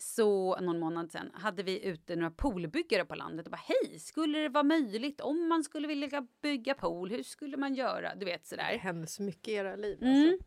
[0.00, 4.38] så någon månad sedan, hade vi ute några poolbyggare på landet och bara hej, skulle
[4.38, 8.14] det vara möjligt om man skulle vilja bygga pool, hur skulle man göra?
[8.14, 8.78] Du vet Det sådär.
[8.78, 10.02] händer så mycket i era liv.
[10.02, 10.38] Mm.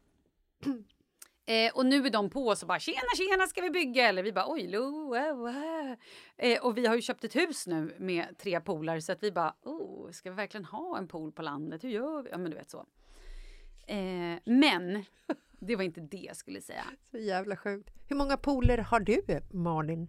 [1.51, 4.23] Eh, och nu är de på oss och bara tjena tjena ska vi bygga eller
[4.23, 5.95] vi bara oj lo, eh, wow.
[6.37, 9.31] eh, Och vi har ju köpt ett hus nu med tre poolar så att vi
[9.31, 11.83] bara oh, ska vi verkligen ha en pool på landet?
[11.83, 12.29] Hur gör vi?
[12.29, 12.85] Ja men du vet så.
[13.87, 15.05] Eh, men
[15.59, 16.83] det var inte det jag skulle säga.
[17.11, 17.89] Så jävla sjukt.
[18.07, 20.07] Hur många pooler har du, Malin?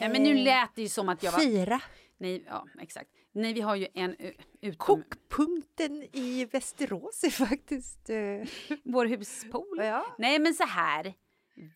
[0.00, 1.40] Ja, men nu lät det ju som att jag var...
[1.40, 1.80] Fyra.
[2.24, 3.10] Nej, ja exakt.
[3.32, 4.16] Nej vi har ju en
[4.60, 8.10] utom Kokpunkten i Västerås är faktiskt...
[8.10, 9.78] Eh, vår huspool.
[9.78, 10.14] Ja.
[10.18, 11.14] Nej men så här.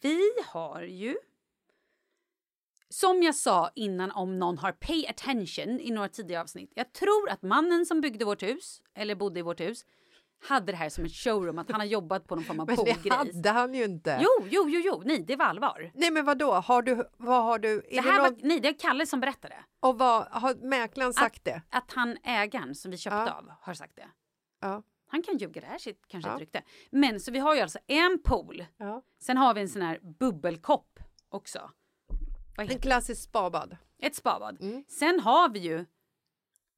[0.03, 1.17] Vi har ju
[2.89, 6.73] som jag sa innan om någon har pay attention i några tidigare avsnitt.
[6.75, 9.85] Jag tror att mannen som byggde vårt hus, eller bodde i vårt hus,
[10.41, 12.77] hade det här som ett showroom, att han har jobbat på någon form av men
[12.77, 13.17] det poolgrej.
[13.17, 14.19] hade han ju inte.
[14.23, 15.91] Jo, jo, jo, jo, nej, det var allvar.
[15.95, 16.53] Nej men vad då?
[16.55, 17.69] Har du, vad har du?
[17.69, 19.55] Är Det det här var, någon, nej, det är Kalle som berättade.
[19.81, 21.63] Och vad, har mäklaren sagt det?
[21.71, 23.33] Att han, ägaren som vi köpte Ja.
[23.33, 24.09] av, har sagt det.
[24.61, 24.83] Ja.
[25.11, 26.35] Han kan ljuga, det här är kanske Ja.
[26.35, 26.63] ett rykte.
[26.91, 28.65] Men så vi har ju alltså en pool.
[28.77, 29.03] ja.
[29.21, 30.99] Sen har vi en sån här bubbelkopp
[31.29, 31.71] också.
[32.57, 33.77] Vad En heter klassisk spabad.
[34.03, 34.61] Ett spabad.
[34.61, 34.85] Mm.
[34.89, 35.87] Sen har vi ju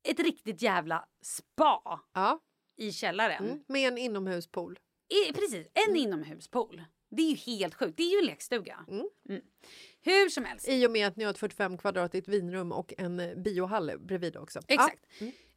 [0.03, 2.41] ett riktigt jävla spa Ja.
[2.81, 3.45] I källaren.
[3.45, 3.65] Mm.
[3.67, 4.79] Med en inomhuspool.
[5.09, 6.83] I, precis, en inomhuspool.
[7.09, 7.97] Det är ju helt sjukt.
[7.97, 8.85] Det är ju lekstuga.
[8.89, 9.43] Mm.
[10.01, 10.69] Hur som helst.
[10.69, 14.37] I och med att ni har ett 45 kvadratigt vinrum och en eh, biohall bredvid
[14.37, 14.61] också.
[14.69, 15.07] Exakt.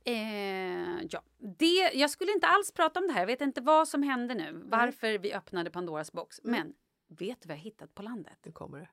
[0.05, 1.23] Eh, ja.
[1.57, 3.19] det, jag skulle inte alls prata om det här.
[3.19, 4.61] Jag vet inte vad som hände nu.
[4.65, 6.39] Varför vi öppnade Pandoras box.
[6.43, 6.73] Men
[7.07, 8.37] vet du vad jag hittat på landet?
[8.43, 8.89] Nu kommer det.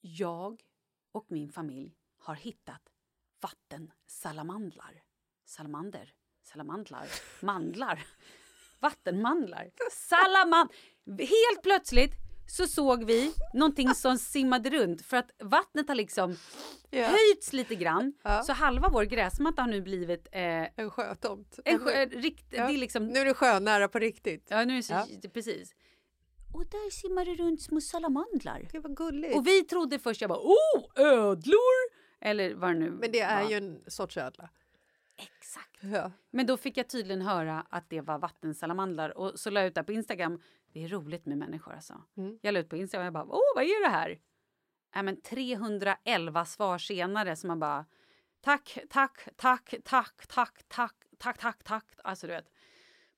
[0.00, 0.62] Jag
[1.12, 2.82] och min familj har hittat
[3.40, 5.02] vattensalamandlar.
[5.48, 6.12] Salamander.
[6.42, 7.06] Salamandlar.
[7.40, 8.04] Mandlar.
[8.80, 9.70] Vattenmandlar.
[9.92, 10.70] Salamand...
[11.18, 12.12] Helt plötsligt
[12.48, 16.36] så såg vi någonting som simmade runt för att vattnet har liksom
[16.90, 17.06] Ja.
[17.06, 18.12] höjts lite grann.
[18.22, 18.42] Ja.
[18.42, 20.42] Så halva vår gräsmatta har nu blivit eh,
[20.76, 21.58] En sjötomt.
[21.64, 22.66] en sjö, rikt, Ja.
[22.66, 23.06] det är liksom...
[23.06, 24.46] Nu är det sjönära på riktigt.
[24.50, 25.06] Ja, nu är det så, Ja.
[25.34, 25.74] precis.
[26.54, 28.68] Och där simmar det runt små salamandlar.
[28.72, 29.36] Gud vad gulligt.
[29.36, 31.98] Och vi trodde först, jag bara, oh, ödlor!
[32.20, 33.50] Eller vad det nu Men det är var.
[33.50, 34.48] ju en sorts ödla.
[35.48, 35.78] Exakt.
[35.80, 36.12] Ja.
[36.30, 39.74] Men då fick jag tydligen höra att det var vattensalamandlar och så la jag ut
[39.74, 40.42] det på Instagram.
[40.72, 42.02] Det är roligt med människor alltså.
[42.16, 42.38] Mm.
[42.42, 44.20] Jag la ut på Instagram och jag bara, åh vad är det här?
[44.94, 47.86] Äh, men 311 svar senare som man bara,
[48.40, 51.84] tack, tack, tack, tack, tack, tack, tack, tack, tack.
[52.04, 52.50] Alltså du vet.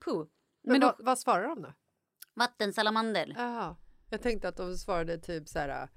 [0.04, 0.16] Puh.
[0.16, 1.72] Men, Men då, vad, vad svarar de då?
[2.34, 3.34] vattensalamander.
[3.36, 3.76] Jaha.
[4.10, 5.88] Jag tänkte att de svarade typ så här...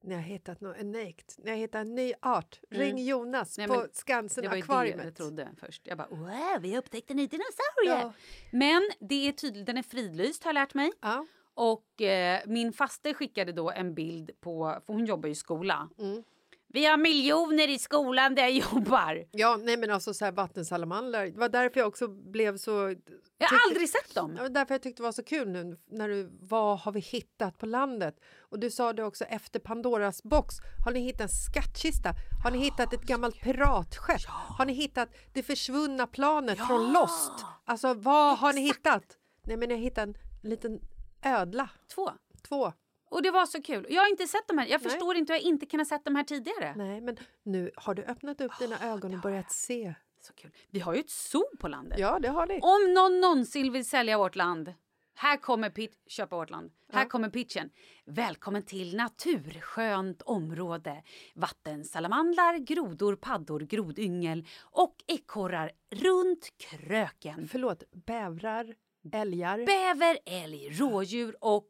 [0.00, 1.34] Ni har hittat något unikt.
[1.38, 2.60] Ni har hittat en ny art.
[2.70, 5.04] Ring Jonas Nej, på Skansen Det var ju det akvariet.
[5.04, 5.86] jag trodde först.
[5.86, 8.00] Jag bara, wow, vi har upptäckt en ny dinosaurie.
[8.02, 8.12] Ja.
[8.50, 10.92] Men det är tydligt, den är fridlyst har jag lärt mig.
[11.00, 11.26] Ja.
[11.54, 15.88] Och eh, min faste skickade då en bild på, för hon jobbar ju i skola.
[15.98, 16.22] Mm.
[16.70, 19.24] Vi har miljoner i skolan där jag jobbar.
[19.30, 21.26] Ja, nej men alltså så här vattensalamandrar.
[21.26, 22.94] Det var därför jag också blev så...
[23.38, 24.36] Jag har aldrig sett dem.
[24.38, 27.58] Ja, därför jag tyckte det var så kul nu när du, vad har vi hittat
[27.58, 28.20] på landet?
[28.38, 30.54] Och du sa det också efter Pandoras box.
[30.84, 32.14] Har ni hittat en skattkista?
[32.44, 34.26] Har ni hittat ett gammalt piratskepp?
[34.28, 37.32] Har ni hittat det försvunna planet från Lost?
[37.64, 39.04] Alltså vad har ni hittat?
[39.44, 40.02] Nej men jag hittade
[40.42, 40.80] en liten
[41.22, 41.70] ödla.
[41.94, 42.10] Två.
[42.48, 42.72] Två.
[43.10, 43.86] Och det var så kul.
[43.90, 44.66] Jag har inte sett de här.
[44.66, 46.74] Jag förstår inte hur jag inte kan ha sett de här tidigare.
[46.76, 49.94] Nej men nu har du öppnat upp dina ögon och börjat se.
[50.20, 50.50] Så kul.
[50.70, 51.98] Vi har ju ett zoo på landet.
[51.98, 52.60] Ja det har ni.
[52.62, 54.74] Om någon någonsin vill sälja vårt land.
[55.14, 56.70] Här kommer pit- köpa vårt land.
[56.92, 57.70] Här kommer pitchen.
[58.04, 61.02] Välkommen till naturskönt område.
[61.34, 67.48] Vattensalamandrar, grodor, paddor, grodyngel och ekorrar runt kröken.
[67.52, 68.74] Förlåt, bävrar,
[69.12, 69.66] älgar.
[69.66, 71.68] Bäver, älg, rådjur och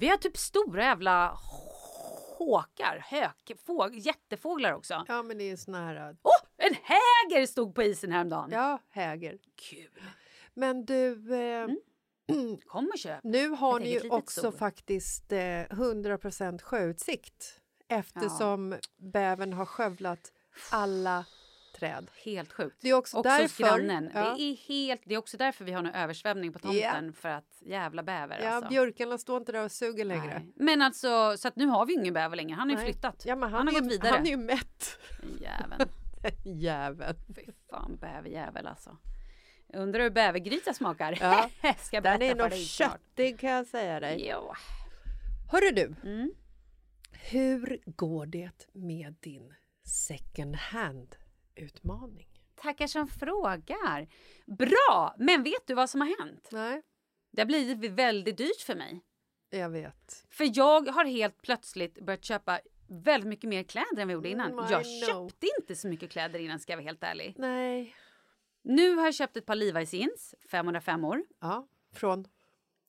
[0.00, 1.38] vi har typ stora jävla
[2.38, 5.04] håkar, hök, fåg, jättefåglar också.
[5.08, 6.16] ja men det är såna här...
[6.22, 8.50] Åh, en häger stod på isen häromdagen.
[8.52, 9.38] Ja, häger.
[9.70, 10.02] Kul.
[10.54, 11.68] Men du, eh,
[12.66, 13.24] Kom och köp.
[13.24, 14.52] nu har ni ju också zoo.
[14.52, 20.32] faktiskt eh, 100% sjöutsikt eftersom bävern har skövlat
[20.70, 21.24] alla
[21.80, 22.10] träd.
[22.24, 22.76] Helt sjukt.
[22.80, 24.10] Det är också också därför- grannen.
[24.14, 24.34] ja.
[24.36, 27.12] Det, är helt, det är också därför vi har en översvämning på tomten.
[27.12, 28.68] För att jävla bäver Ja, alltså.
[28.70, 30.34] björkarna står inte där och suger längre.
[30.38, 30.52] Nej.
[30.56, 32.54] Men alltså, så att nu har vi ju ingen bäver längre.
[32.54, 33.22] Han har ju flyttat.
[33.26, 34.10] Ja, han, han har är gått ju, vidare.
[34.16, 34.98] Han är ju mätt.
[35.40, 35.88] Jäveln.
[36.60, 37.14] Jävel.
[37.36, 38.96] Fy fan, bäverjävel alltså.
[39.74, 41.18] Undrar hur bävergryta smakar.
[41.20, 41.50] Ja.
[41.78, 44.28] Ska jag Den är nog köttig kan jag säga dig.
[44.30, 44.52] Jo.
[45.52, 46.32] Hörru du, Mm.
[47.30, 50.56] hur går det med din second
[51.60, 52.26] hand-utmaning?
[52.54, 54.08] Tackar som frågar.
[54.46, 55.14] Bra!
[55.18, 56.48] Men vet du vad som har hänt?
[56.52, 56.82] Nej,
[57.30, 59.00] Det har blivit väldigt dyrt för mig.
[59.50, 60.26] jag vet.
[60.30, 64.52] För jag har helt plötsligt börjat köpa väldigt mycket mer kläder än jag gjorde innan.
[64.52, 67.34] Mm, jag köpte inte så mycket kläder innan ska jag vara helt ärlig.
[67.38, 67.94] Nej.
[68.62, 71.24] Nu har jag köpt ett par Levi's jeans, 505 år.
[71.40, 72.28] Ja, från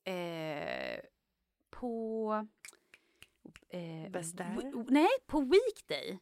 [0.04, 1.00] Eh,
[1.70, 2.46] på...
[3.68, 4.40] Eh, Best
[4.88, 6.18] nej, på Weekday.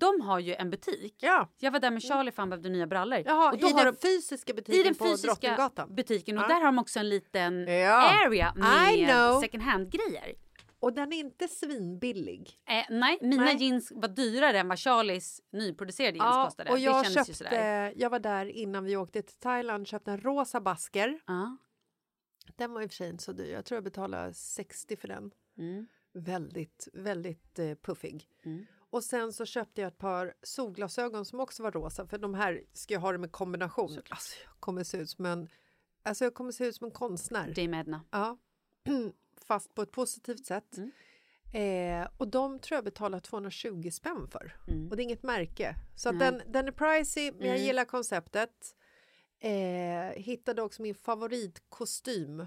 [0.00, 1.14] De har ju en butik.
[1.20, 1.48] Ja.
[1.58, 3.22] Jag var där med Charlie för han behövde nya brallor.
[3.26, 5.94] Jaha, och då i har den de- fysiska butiken i den på fysiska Drottninggatan.
[5.94, 6.38] butiken.
[6.38, 6.48] Och Ja.
[6.48, 8.26] där har de också en liten Ja.
[8.26, 10.34] area med second hand-grejer.
[10.78, 12.50] Och den är inte svinbillig.
[12.68, 13.56] Eh, nej, mina Nej.
[13.56, 16.70] jeans var dyrare än vad Charlies nyproducerade jeans Ja, kostade.
[16.70, 21.20] och jag köpte, jag var där innan vi åkte till Thailand, köpte en rosa basker.
[21.26, 21.56] Ja.
[22.56, 25.08] Den var i och för sig inte så dyr, jag tror jag betalade 60 för
[25.08, 25.30] den.
[25.58, 25.86] Mm.
[26.14, 28.28] Väldigt, väldigt eh, puffig.
[28.94, 32.64] Och sen så köpte jag ett par solglasögon som också var rosa, för de här
[32.72, 33.98] ska jag ha dem i kombination.
[34.08, 35.48] Alltså, jag kommer se ut som en,
[36.02, 37.52] alltså jag kommer se ut som en konstnär.
[37.54, 38.04] Dame Edna.
[38.10, 38.38] Ja,
[39.46, 40.78] fast på ett positivt sätt.
[41.52, 44.56] Eh, och de tror jag betalar 220 spänn för.
[44.90, 45.74] Och det är inget märke.
[45.96, 48.76] Så att den, den är pricey, men jag gillar konceptet.
[49.38, 52.46] Eh, hittade också min favoritkostym.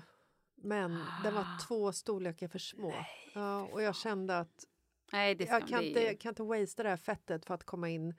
[0.56, 2.94] Men den var två storlekar för små.
[3.34, 4.66] ja, och jag kände att
[5.12, 7.54] Nej, det ska, jag kan det inte, ju- kan inte wastea det här fettet för
[7.54, 8.16] att komma in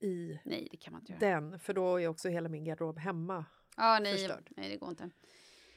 [0.00, 1.40] i Nej, det kan man inte göra.
[1.40, 1.58] den.
[1.58, 3.44] För då är också hela min garderob hemma.
[3.76, 4.48] Ja, nej, förstörd.
[4.56, 5.10] nej, det går inte.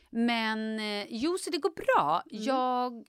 [0.09, 2.23] Men eh, jo, så det går bra.
[2.31, 2.43] Mm.
[2.43, 3.05] Jag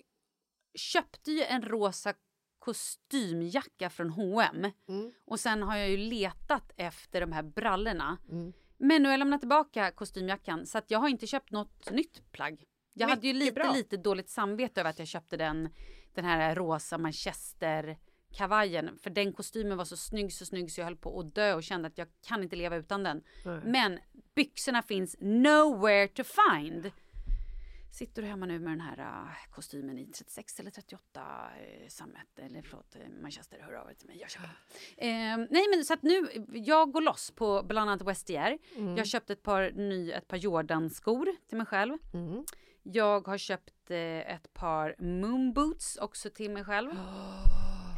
[0.75, 2.15] köpte ju en rosa
[2.59, 5.13] kostymjacka från H&M Mm.
[5.25, 8.19] och sen har jag ju letat efter de här brallorna.
[8.31, 8.53] Mm.
[8.77, 12.33] Men nu har jag lämnat tillbaka kostymjackan så att jag har inte köpt något nytt
[12.33, 12.65] plagg.
[12.93, 13.73] Jag hade ju lite, bra.
[13.73, 15.69] lite dåligt samvete över att jag köpte den,
[16.15, 17.97] den här rosa manchester
[18.33, 21.55] kavajen för den kostymen var så snygg så snygg så jag höll på att dö
[21.55, 23.23] och kände att jag kan inte leva utan den.
[23.65, 23.99] Men
[24.35, 26.91] byxorna finns nowhere to find.
[27.93, 32.39] Sitter du hemma nu med den här äh, kostymen i 36 eller 38 uh, sammet
[32.39, 34.51] eller förlåt eh, manchester hör av er till mig jag köper.
[34.97, 38.59] Eh, nej men så att nu jag går loss på bland annat Westier.
[38.97, 41.99] Jag köpte ett par ny ett par Jordan skor till mig själv.
[42.83, 43.97] Jag har köpt eh,
[44.35, 46.91] ett par moonboots också till mig själv.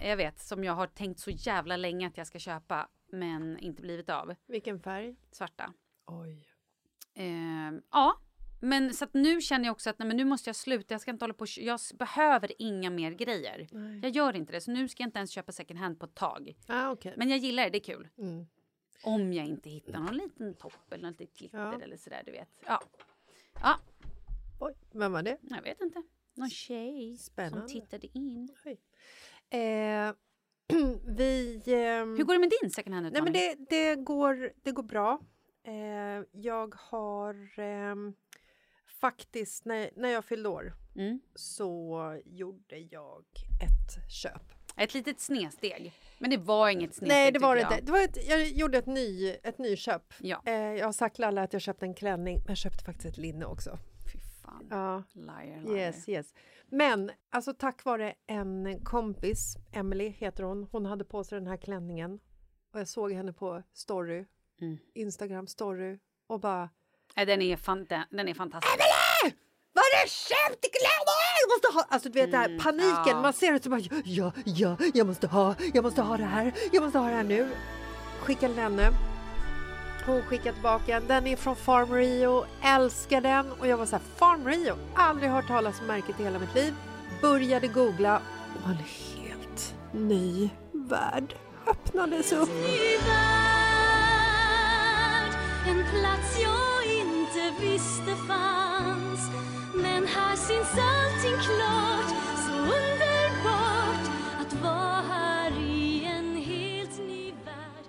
[0.03, 3.83] Jag vet som jag har tänkt så jävla länge att jag ska köpa men inte
[3.83, 4.35] blivit av.
[4.47, 5.17] Vilken färg?
[5.33, 5.73] Svarta.
[6.07, 6.49] Oj.
[7.15, 8.21] Eh, ja,
[8.61, 10.95] men så att nu känner jag också att nej, men nu måste jag sluta.
[10.95, 11.47] Jag ska inte hålla på.
[11.57, 13.69] Jag behöver inga mer grejer.
[14.03, 16.15] Jag gör inte det, så nu ska jag inte ens köpa second hand på ett
[16.15, 16.57] tag.
[16.67, 17.13] Ah, okay.
[17.17, 18.09] Men jag gillar det, det är kul.
[18.19, 18.47] Mm.
[19.05, 21.81] Om jag inte hittar någon liten topp eller något litet glitter Ja.
[21.81, 22.49] eller sådär, du vet.
[22.67, 22.81] Ja.
[23.63, 23.79] Ja,
[24.59, 25.39] Oj, vem var det?
[25.43, 26.03] jag vet inte.
[26.35, 27.69] Någon tjej Spännande.
[27.69, 28.49] som tittade in.
[29.51, 30.13] Eh,
[31.17, 31.63] vi...
[31.67, 33.67] ehm, Hur går det med din second hand Nej, men utmaning?
[33.71, 35.21] det, det, går, det går bra.
[35.67, 38.15] Eh, jag har ehm,
[39.01, 41.21] faktiskt, när, när jag fyllde år Mm.
[41.35, 43.25] så gjorde jag
[43.63, 44.43] ett köp.
[44.77, 45.93] Ett litet snedsteg.
[46.19, 47.81] Men det var inget snedsteg Nej, det var det inte.
[47.83, 50.15] Det var ett, jag gjorde ett, ny, ett nyköp.
[50.21, 50.43] Ja.
[50.47, 53.07] Eh, jag har sagt till alla att jag köpte en klänning, men jag köpte faktiskt
[53.07, 53.79] ett linne också.
[54.45, 54.67] Fan.
[54.71, 55.03] Ja.
[55.13, 55.77] Liar, liar.
[55.77, 56.35] Yes, yes.
[56.69, 61.57] Men alltså tack vare en kompis, Emily heter hon, hon hade på sig den här
[61.57, 62.21] klänningen
[62.73, 64.25] och jag såg henne på story,
[64.61, 64.79] Mm.
[64.95, 66.69] Instagram story och bara
[67.15, 68.77] den, är fan, den, den är fantastisk.
[69.73, 71.25] Var det köpt kläder?
[71.43, 71.87] Jag måste ha...
[71.95, 73.23] Alltså du vet det här paniken, Mm, ja.
[73.23, 76.53] man ser det så bara ja, ja, jag måste ha, jag måste ha det här,
[76.73, 77.49] jag måste ha det här nu.
[78.21, 78.91] Skickade henne.
[80.07, 81.07] Hon skickade tillbaka den.
[81.07, 83.53] Den är från Farm Rio, älskar den.
[83.53, 86.55] Och jag var så här, Farm Rio, aldrig hört talas om märket i hela mitt
[86.55, 86.75] liv.
[87.23, 88.21] Började googla
[88.63, 91.35] och en helt ny värld
[91.67, 92.49] öppnades upp.
[93.07, 93.15] Värld,
[95.69, 99.31] en plats jag inte visste fanns.
[99.75, 102.09] Men här syns allting klart,
[102.47, 107.85] så underbart att vara här i en helt ny värld.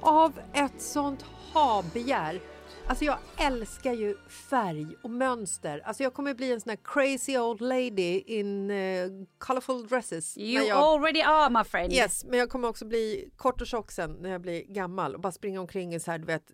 [0.00, 0.32] av
[0.80, 1.22] ett sånt
[1.52, 2.40] ha-begär.
[2.86, 5.78] Alltså jag älskar ju färg och mönster.
[5.84, 10.38] Alltså jag kommer bli en sån här crazy old lady in uh, colorful dresses.
[10.38, 11.92] You jag, already are my friend.
[11.92, 15.20] yes, men jag kommer också bli kort och tjock sen när jag blir gammal och
[15.20, 16.50] bara springa omkring i så här, du vet,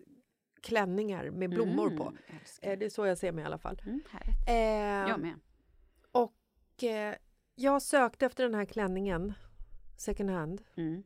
[0.62, 2.12] klänningar med blommor på.
[2.40, 2.70] älskar.
[2.70, 3.82] Eh, det är så jag ser mig i alla fall.
[3.86, 4.00] Mm.
[4.48, 5.34] Eh, Jag med.
[6.12, 7.14] och eh,
[7.54, 9.32] jag sökte efter den här klänningen
[9.96, 11.02] second hand Mm.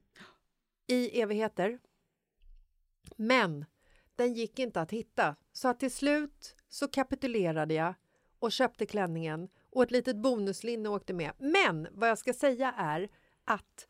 [0.87, 1.79] i evigheter.
[3.17, 3.65] Men
[4.17, 5.37] den gick inte att hitta.
[5.53, 7.95] Så att till slut så kapitulerade jag
[8.39, 11.33] och köpte klänningen och ett litet bonuslinne åkte med.
[11.39, 13.09] Men vad jag ska säga är
[13.45, 13.89] att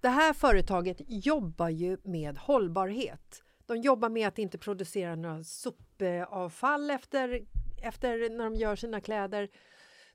[0.00, 3.42] det här företaget jobbar ju med hållbarhet.
[3.66, 7.46] De jobbar med att inte producera några sopavfall efter,
[7.82, 9.48] efter när de gör sina kläder.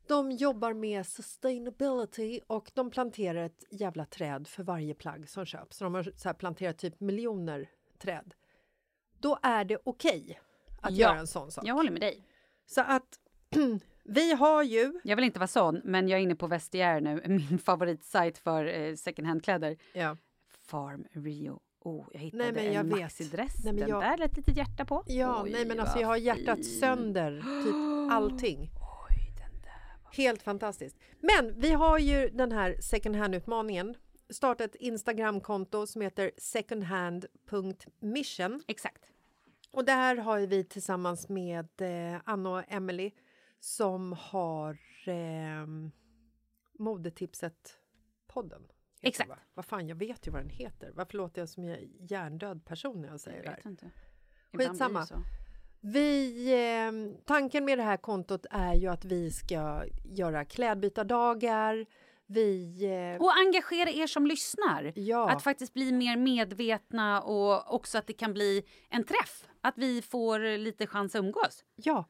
[0.08, 5.78] De jobbar med sustainability och de planterar ett jävla träd för varje plagg som köps.
[5.78, 7.70] Så de har så här planterat typ miljoner
[8.00, 8.34] träd.
[9.20, 10.40] Då är det okej
[10.82, 10.98] att Ja.
[11.10, 11.64] göra en sån sak.
[11.68, 12.24] Jag håller med dig.
[12.66, 13.20] Så att
[14.04, 14.94] vi har ju...
[15.04, 18.66] Jag vill inte vara sån, men jag är inne på Vestiaire nu, min favoritsajt för
[18.66, 19.78] eh, second hand-kläder.
[19.94, 20.18] Ja.
[20.68, 21.60] Farm Rio.
[21.80, 23.56] Oh, jag hittade Nej, men jag en maxidress.
[23.64, 25.04] Nej, men Den jag- där lät litet hjärta på.
[25.08, 26.64] Ja, Oj, nej men alltså jag har hjärtat fin.
[26.64, 27.32] sönder,
[27.64, 28.60] typ allting.
[29.10, 30.12] Oj, den där var...
[30.14, 30.98] Helt fantastiskt.
[31.20, 33.96] Men vi har ju den här second hand-utmaningen.
[34.30, 38.64] Starta ett Instagramkonto som heter secondhand.mission.
[38.68, 39.04] Exakt.
[39.72, 43.12] Och det här har vi tillsammans med eh, Anna och Emily
[43.60, 45.66] som har eh,
[46.80, 48.62] Modetipset-podden.
[49.02, 49.30] Exakt.
[49.30, 49.38] va?
[49.54, 50.92] Vad fan, jag vet ju vad den heter.
[50.96, 53.72] Varför låter jag som en hjärndöd person när jag säger Jag det här?
[53.72, 53.92] inte.
[54.54, 55.08] Skitsamma.
[55.80, 56.92] Vi, eh,
[57.26, 61.86] tanken med det här kontot är ju att vi ska göra klädbytardagar.
[62.28, 62.86] Vi...
[63.16, 64.94] Eh, Och engagera er som lyssnar.
[64.96, 65.30] Ja.
[65.32, 69.48] Att faktiskt bli mer medvetna och också att det kan bli en träff.
[69.62, 71.64] Att vi får lite chans att umgås.
[71.76, 72.06] ja.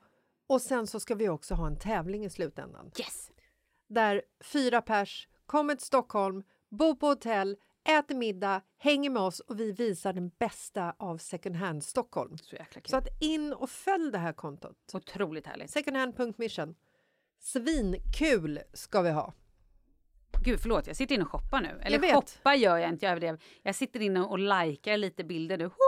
[0.49, 2.91] Och sen så ska vi också ha en tävling i slutändan.
[2.99, 3.31] Yes!
[3.89, 7.57] Där fyra pers kommer till Stockholm, bor på hotell,
[7.89, 12.37] äter middag, hänger med oss och vi visar den bästa av second hand Stockholm.
[12.37, 12.55] Så.
[12.85, 14.77] Så att in och följ det här kontot.
[14.93, 15.69] Otroligt härligt.
[15.71, 16.75] Secondhand.mission.
[17.39, 19.33] Svinkul ska vi ha.
[20.43, 21.79] Gud, förlåt, jag sitter inne och shoppar nu.
[21.81, 22.13] Eller Jag vet.
[22.13, 23.41] shoppa gör jag inte, jag överdrev.
[23.63, 25.69] Jag sitter inne och likar lite bilder nu.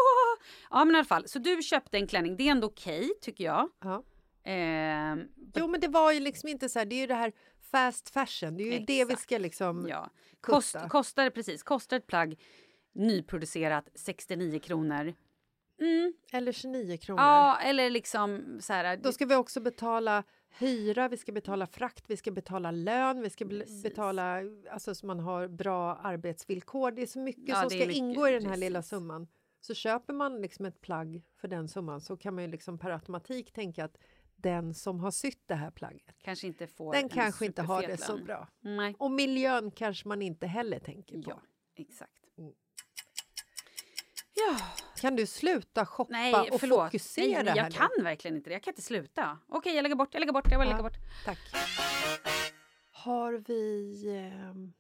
[0.72, 1.28] Ja, men i alla fall.
[1.28, 2.38] Så du köpte en klänning.
[2.38, 3.70] Det är ändå okej, tycker jag.
[3.84, 4.04] Ja.
[4.44, 7.32] Ehm, Jo, men det var ju liksom inte så här, det är ju det här
[7.72, 9.22] fast fashion, det är ju det vi Exakt.
[9.22, 10.10] ska liksom ja.
[10.42, 12.40] Kost, kostar, precis, kostar ett plagg
[12.94, 15.14] nyproducerat 69 kronor.
[16.32, 17.22] Eller 29 kronor.
[17.22, 18.98] Ja, eller liksom så här.
[18.98, 20.24] Då ska vi också betala
[20.58, 24.42] hyra, vi ska betala frakt, vi ska betala lön, vi ska be- betala
[24.72, 26.92] alltså så man har bra arbetsvillkor.
[26.92, 28.60] Det är så mycket Ja, som ska mycket, ingå i den här precis.
[28.64, 29.28] lilla summan.
[29.62, 32.90] Så köper man liksom ett plagg för den summan så kan man ju liksom per
[32.90, 33.98] automatik tänka att
[34.36, 37.82] den som har sytt det här plagget, kanske inte får den en kanske inte har
[37.82, 38.48] det så bra.
[38.60, 38.96] Nej.
[39.00, 41.30] Och miljön kanske man inte heller tänker på.
[41.32, 41.42] Ja,
[41.76, 42.19] exakt.
[44.48, 44.58] Ja,
[45.02, 46.86] Kan du sluta shoppa nej, och förlåt.
[46.86, 47.72] fokusera nej, nej, här jag nu?
[47.72, 48.54] kan verkligen inte det.
[48.54, 49.38] Jag kan inte sluta.
[49.50, 50.84] Okej, jag lägger bort, jag lägger bort, jag bara lägger Ja.
[50.84, 50.98] bort.
[51.26, 51.40] Tack.
[52.92, 54.74] Har vi, ehm,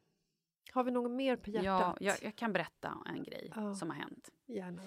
[0.71, 1.65] har vi något mer på hjärtat?
[1.65, 3.75] Ja, jag, jag kan berätta en grej Ja.
[3.75, 4.29] som har hänt.
[4.47, 4.81] Gärna.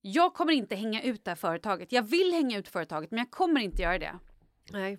[0.00, 1.92] Jag kommer inte hänga ut det här företaget.
[1.92, 4.18] Jag vill hänga ut företaget, men jag kommer inte göra det.
[4.70, 4.98] Nej.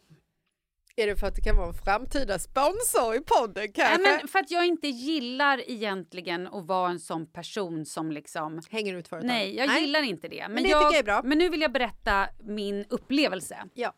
[0.95, 3.97] Är det för att det kan vara en framtida sponsor i podden kanske?
[3.97, 8.61] Nej, men för att jag inte gillar egentligen att vara en sån person som liksom...
[8.69, 9.27] Hänger ut företag?
[9.27, 10.47] Nej, jag gillar inte det.
[10.49, 11.21] Men, det jag, tycker jag är bra.
[11.23, 13.63] men nu vill jag berätta min upplevelse.
[13.73, 13.93] Ja.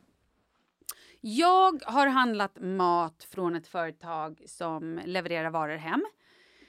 [1.22, 6.06] Jag har handlat mat från ett företag som levererar varor hem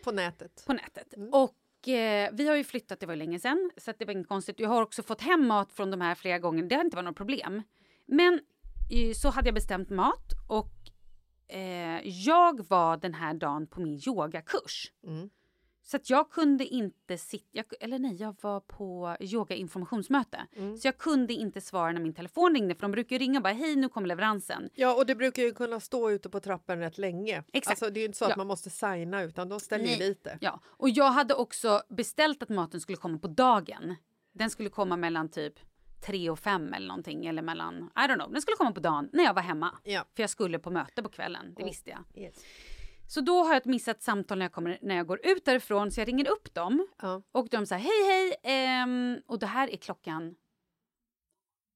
[0.05, 0.65] På nätet.
[0.67, 1.17] på nätet.
[1.17, 1.29] Mm.
[1.33, 4.29] Och eh, vi har ju flyttat, det var ju länge sedan, så det var inget
[4.29, 4.61] konstigt.
[4.61, 7.05] Jag har också fått hem mat från de här flera gånger, det har inte varit
[7.05, 7.63] något problem.
[8.07, 8.41] Men
[9.15, 10.73] så hade jag bestämt mat och
[11.49, 14.93] eh, jag var den här dagen på min yogakurs.
[15.07, 15.31] Mm.
[15.87, 20.47] Så att jag kunde inte sitta, jag, eller nej, jag var på yoga-informationsmöte.
[20.57, 20.77] Mm.
[20.77, 23.53] Så jag kunde inte svara när min telefon ringde, för de brukar ringa och bara
[23.53, 24.71] hej nu kommer leveransen.
[24.75, 27.45] Ja, och det brukar ju kunna stå ute på trappen rätt länge.
[27.53, 27.71] Exakt.
[27.83, 28.37] Alltså, det är ju inte så att Ja.
[28.37, 29.99] man måste signa utan de ställer Nej.
[29.99, 30.39] dit det.
[30.41, 33.95] Ja, och jag hade också beställt att maten skulle komma på dagen.
[34.33, 35.55] Den skulle komma mellan typ
[36.07, 37.27] tre och fem eller någonting.
[37.27, 38.33] Eller mellan, I don't know.
[38.33, 39.79] Den skulle komma på dagen när jag var hemma.
[39.85, 40.05] Ja.
[40.15, 42.23] För jag skulle på möte på kvällen, det visste jag.
[42.23, 42.45] Yes.
[43.09, 45.91] Så då har jag ett missat samtal när jag, kommer, när jag går ut därifrån.
[45.91, 46.89] Så jag ringer upp dem.
[47.03, 47.23] Ja.
[47.33, 48.37] Och de säger hej hej.
[48.43, 50.35] ehm, och det här är klockan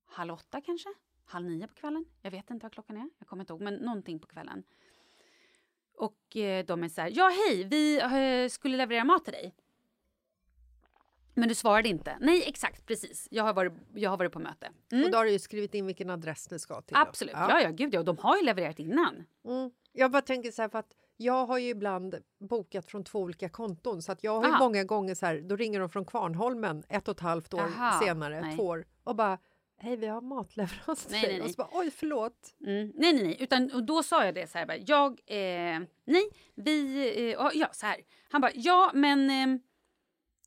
[0.07, 0.89] halv åtta kanske?
[1.24, 2.05] Halv nio på kvällen?
[2.22, 3.11] Jag vet inte vad klockan är.
[3.18, 4.62] Jag kommer inte ihåg, men någonting på kvällen.
[5.95, 9.55] Och eh, de är så här, ja hej, vi eh, skulle leverera mat till dig.
[11.39, 12.16] Men du svarade inte.
[12.20, 13.28] Nej, exakt, precis.
[13.30, 14.68] Jag har varit, jag har varit på möte.
[14.93, 15.05] Mm.
[15.05, 16.95] Och då har du skrivit in vilken adress det ska till.
[16.95, 17.01] då.
[17.01, 17.61] Absolut, ja.
[17.61, 17.99] ja gud ja.
[17.99, 19.24] Och de har ju levererat innan.
[19.45, 19.70] Mm.
[19.93, 23.49] Jag bara tänker så här för att jag har ju ibland bokat från två olika
[23.49, 26.82] konton så att jag har ju många gånger så här, då ringer de från Kvarnholmen
[26.89, 28.57] ett och ett halvt år Aha, senare, nej.
[28.57, 29.39] två år och bara
[29.80, 31.30] hej vi har matleverans till Nej, dig.
[31.32, 31.55] nej, Och nej.
[31.55, 32.55] så bara oj förlåt.
[32.66, 32.93] Mm.
[32.95, 33.36] Nej, nej, nej.
[33.41, 34.66] Utan, och då sa jag det så här.
[34.66, 37.97] Bara, jag, eh, nej, vi, eh, ja, ja, så här.
[38.30, 39.61] Han bara, ja, men eh,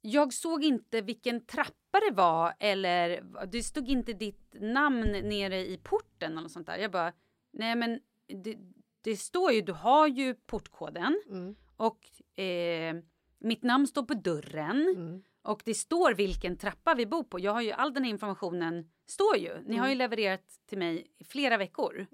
[0.02, 5.78] jag såg inte vilken trappa det var eller det stod inte ditt namn nere i
[5.84, 6.78] porten eller sånt där.
[6.78, 7.14] Jag bara,
[7.54, 8.00] nej men
[8.44, 8.58] det,
[9.02, 11.22] det står ju, du har ju portkoden
[11.78, 12.96] och eh,
[13.40, 14.96] mitt namn står på dörren
[15.44, 17.40] och det står vilken trappa vi bor på.
[17.40, 19.62] Jag har ju all den informationen står ju.
[19.66, 22.08] Ni har ju levererat till mig i flera veckor.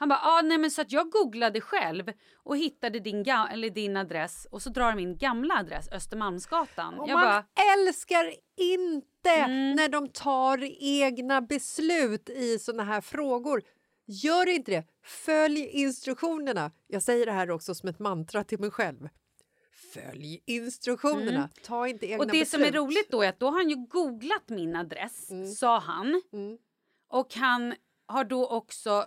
[0.00, 3.96] Han bara, ah, nej men så att jag googlade själv och hittade din, eller din
[3.96, 6.98] adress och så drar min gamla adress, Östermalmsgatan.
[7.00, 7.44] Och jag man bara,
[7.78, 9.76] älskar inte Mm.
[9.76, 13.62] när de tar egna beslut i såna här frågor.
[14.06, 14.84] Gör inte det.
[15.04, 16.70] Följ instruktionerna.
[16.86, 19.08] Jag säger det här också som ett mantra till mig själv.
[19.94, 21.48] Följ instruktionerna.
[21.66, 22.20] Ta inte egna Mm.
[22.20, 22.48] och det beslut.
[22.48, 25.46] som är roligt då är att då har han ju googlat min adress, Mm.
[25.50, 26.22] sa han.
[27.08, 27.74] Och han
[28.06, 29.04] har då också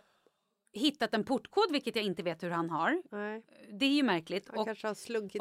[0.73, 3.01] hittat en portkod, vilket jag inte vet hur han har.
[3.11, 4.47] Nej, Det är ju märkligt.
[4.49, 4.65] han Och,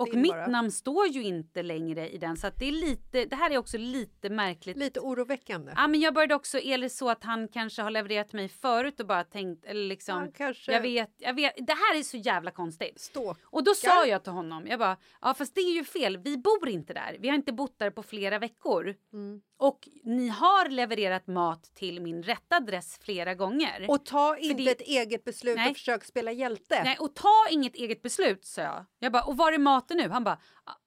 [0.01, 0.47] och mitt bara.
[0.47, 3.78] namn står ju inte längre i den, så det är lite, det här är också
[3.78, 4.76] lite märkligt.
[4.76, 5.72] Lite oroväckande.
[5.76, 9.01] Ja, men jag började också, är det så att han kanske har levererat mig förut
[9.01, 12.16] och bara tänkt, eller liksom, Han kanske- jag vet, jag vet, det här är så
[12.16, 13.01] jävla konstigt.
[13.01, 13.37] Stå.
[13.45, 16.39] Och då sa jag till honom, jag bara, ja fast det är ju fel, vi
[16.39, 18.95] bor inte där, vi har inte bott där på flera veckor.
[19.12, 19.43] Mm.
[19.63, 23.87] Och ni har levererat mat till min rätta adress flera gånger.
[23.89, 25.71] Och ta inte det- ett eget beslut Nej.
[25.71, 26.83] och försök spela hjälte.
[26.85, 28.85] Nej, och ta inget eget beslut, sa jag.
[28.99, 30.09] Jag bara, och var är maten nu?
[30.09, 30.39] Han bara,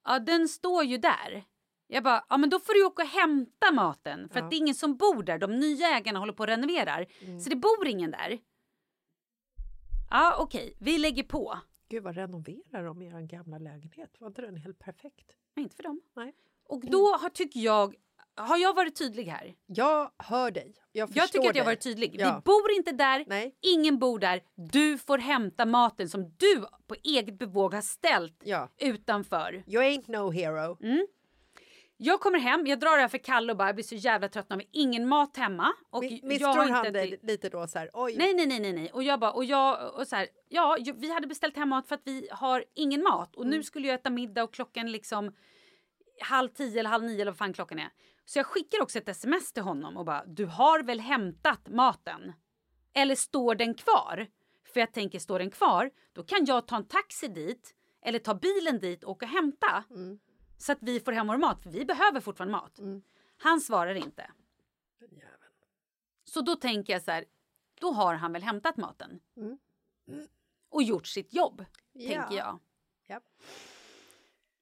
[0.03, 1.43] ja den står ju där.
[1.87, 4.57] Jag bara, ja men då får du åka och hämta maten för att det är
[4.57, 5.37] ingen som bor där.
[5.39, 7.05] De nya ägarna håller på och renoverar.
[7.21, 7.39] Mm.
[7.39, 8.39] Så det bor ingen där.
[10.09, 11.59] Ja okej, vi lägger på.
[11.89, 14.15] Gud vad renoverar de er gamla lägenhet?
[14.19, 15.31] Var inte den helt perfekt?
[15.53, 16.01] Men inte för dem.
[16.15, 16.33] Nej.
[16.67, 17.95] Och då har, tycker jag,
[18.35, 19.53] har jag varit tydlig här?
[19.65, 20.75] Jag hör dig.
[20.91, 22.15] Jag, Jag tycker att jag har varit tydlig.
[22.19, 22.35] Ja.
[22.35, 23.55] Vi bor inte där, Nej.
[23.61, 24.41] ingen bor där.
[24.55, 28.69] Du får hämta maten som du på eget bevåg har ställt Ja.
[28.77, 29.63] utanför.
[29.67, 30.77] You ain't no hero.
[30.81, 31.07] Mm.
[31.97, 34.29] Jag kommer hem, jag drar det här för Kalle och bara jag blir så jävla
[34.29, 35.73] trött nu har vi ingen mat hemma.
[35.89, 37.89] Och jag Misstror han dig lite då så här?
[37.93, 38.15] Oj.
[38.17, 38.91] Nej, nej, nej, nej.
[38.93, 41.95] Och jag bara, och jag, och så här, ja, vi hade beställt hem mat för
[41.95, 43.35] att vi har ingen mat.
[43.35, 43.57] Och Mm.
[43.57, 45.31] nu skulle jag äta middag och klockan liksom
[46.21, 47.89] halv tio eller halv nio eller vad fan klockan är.
[48.25, 52.33] Så jag skickar också ett sms till honom och bara, du har väl hämtat maten?
[52.93, 54.27] Eller står den kvar?
[54.73, 58.33] För jag tänker, står den kvar, då kan jag ta en taxi dit eller ta
[58.35, 59.83] bilen dit och åka och hämta.
[59.89, 60.19] Mm.
[60.57, 62.79] Så att vi får hem vår mat, för vi behöver fortfarande mat.
[63.37, 64.31] Han svarar inte.
[66.23, 67.25] Så då tänker jag så här,
[67.79, 69.19] då har han väl hämtat maten.
[70.69, 72.09] Och gjort sitt jobb, Ja.
[72.09, 72.59] tänker jag.
[73.07, 73.19] Ja.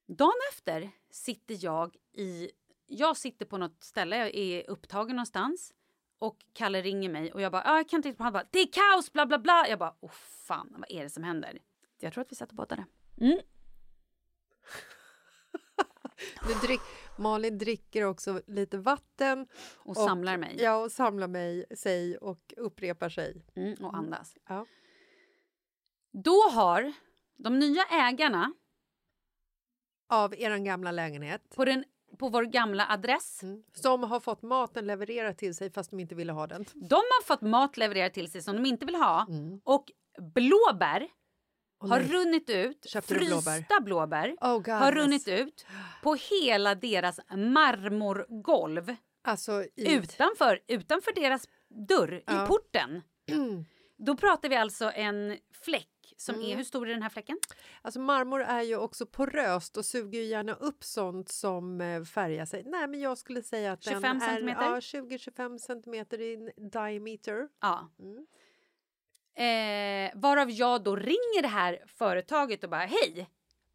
[0.06, 2.50] Dagen efter sitter jag i...
[2.86, 5.72] Jag sitter på något ställe, jag är upptagen någonstans.
[6.18, 8.22] Och Kalle ringer mig och jag bara, ah, jag kan inte riktigt...
[8.22, 9.66] Han bara, det är kaos, bla bla bla.
[9.68, 10.10] Jag bara, åh
[10.46, 11.58] fan, vad är det som händer?
[12.00, 12.84] Jag tror att vi satt och poddade.
[13.20, 13.38] Mm.
[16.48, 16.80] Du drick,
[17.18, 19.48] Malin dricker också lite vatten.
[19.76, 20.56] Och samlar mig.
[20.58, 23.44] Ja, och samlar mig, sig och upprepar sig.
[23.54, 24.36] Mm, och andas.
[24.48, 24.66] Ja.
[26.12, 26.92] Då har
[27.36, 28.52] de nya ägarna
[30.08, 31.50] Av er gamla lägenhet.
[31.56, 31.84] på den
[32.18, 33.40] på vår gamla adress.
[33.74, 36.64] Som har fått maten levererad till sig fast de inte ville ha den.
[36.74, 39.26] De har fått mat levererad till sig som de inte vill ha.
[39.64, 39.84] Och
[40.34, 41.08] blåbär
[41.80, 42.08] har nej.
[42.08, 42.86] runnit ut.
[42.88, 43.56] Köpte du blåbär?
[43.56, 45.66] Frysta blåbär Oh, har runnit ut
[46.02, 48.96] på hela deras marmorgolv.
[49.24, 49.64] Alltså.
[49.76, 51.48] Utanför, utanför deras
[51.88, 52.44] dörr, Ja.
[52.44, 53.02] i porten.
[53.98, 55.88] Då pratar vi alltså en fläck
[56.24, 56.50] som Mm.
[56.50, 56.56] är...
[56.56, 57.38] Hur stor är den här fläcken?
[57.82, 62.44] Alltså marmor är ju också poröst och suger ju gärna upp sånt som eh, färgar
[62.46, 62.62] sig.
[62.66, 67.48] Nej, men jag skulle säga att 25 den är ja, 20-25 centimeter i diameter.
[67.60, 67.90] Ja.
[67.98, 68.26] Mm.
[69.36, 73.30] Eh, varav jag då ringer det här företaget och bara hej,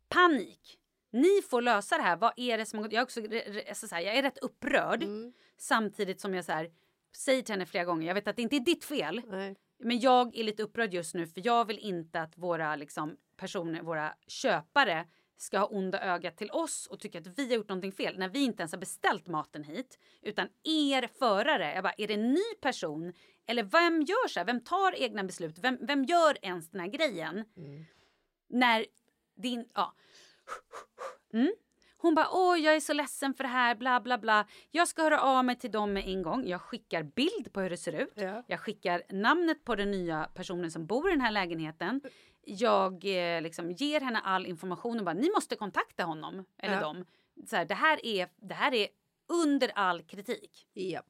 [0.07, 0.75] panik.
[1.11, 2.17] Ni får lösa det här.
[2.17, 2.79] Vad är det som?
[2.79, 3.21] Jag är, också,
[3.69, 5.33] alltså så här, jag är rätt upprörd Mm.
[5.57, 6.71] samtidigt som jag så här,
[7.15, 8.07] säger till henne flera gånger.
[8.07, 9.55] Jag vet att det inte är ditt fel, Nej.
[9.79, 13.81] Men jag är lite upprörd just nu för jag vill inte att våra liksom, personer,
[13.81, 15.05] våra köpare
[15.37, 18.29] ska ha onda ögat till oss och tycka att vi har gjort någonting fel när
[18.29, 19.99] vi inte ens har beställt maten hit.
[20.21, 23.13] Utan er förare, jag bara, är det en ny person?
[23.45, 24.45] Eller vem gör så här?
[24.45, 25.59] Vem tar egna beslut?
[25.59, 27.45] Vem, vem gör ens den här grejen?
[28.49, 28.85] När
[29.35, 29.69] din...
[29.73, 29.95] Ja.
[31.33, 31.53] Mm.
[32.01, 34.47] Hon bara, åh jag är så ledsen för det här, bla bla bla.
[34.71, 36.47] Jag ska höra av mig till dem med en gång.
[36.47, 38.13] Jag skickar bild på hur det ser ut.
[38.15, 38.43] Ja.
[38.47, 42.01] Jag skickar namnet på den nya personen som bor i den här lägenheten.
[42.45, 46.45] Jag eh, liksom ger henne all information och bara, ni måste kontakta honom.
[46.57, 46.81] Eller Ja.
[46.81, 47.05] dem.
[47.47, 48.87] Så här, det, här är, det här är
[49.27, 50.67] under all kritik.
[50.73, 51.01] Ja.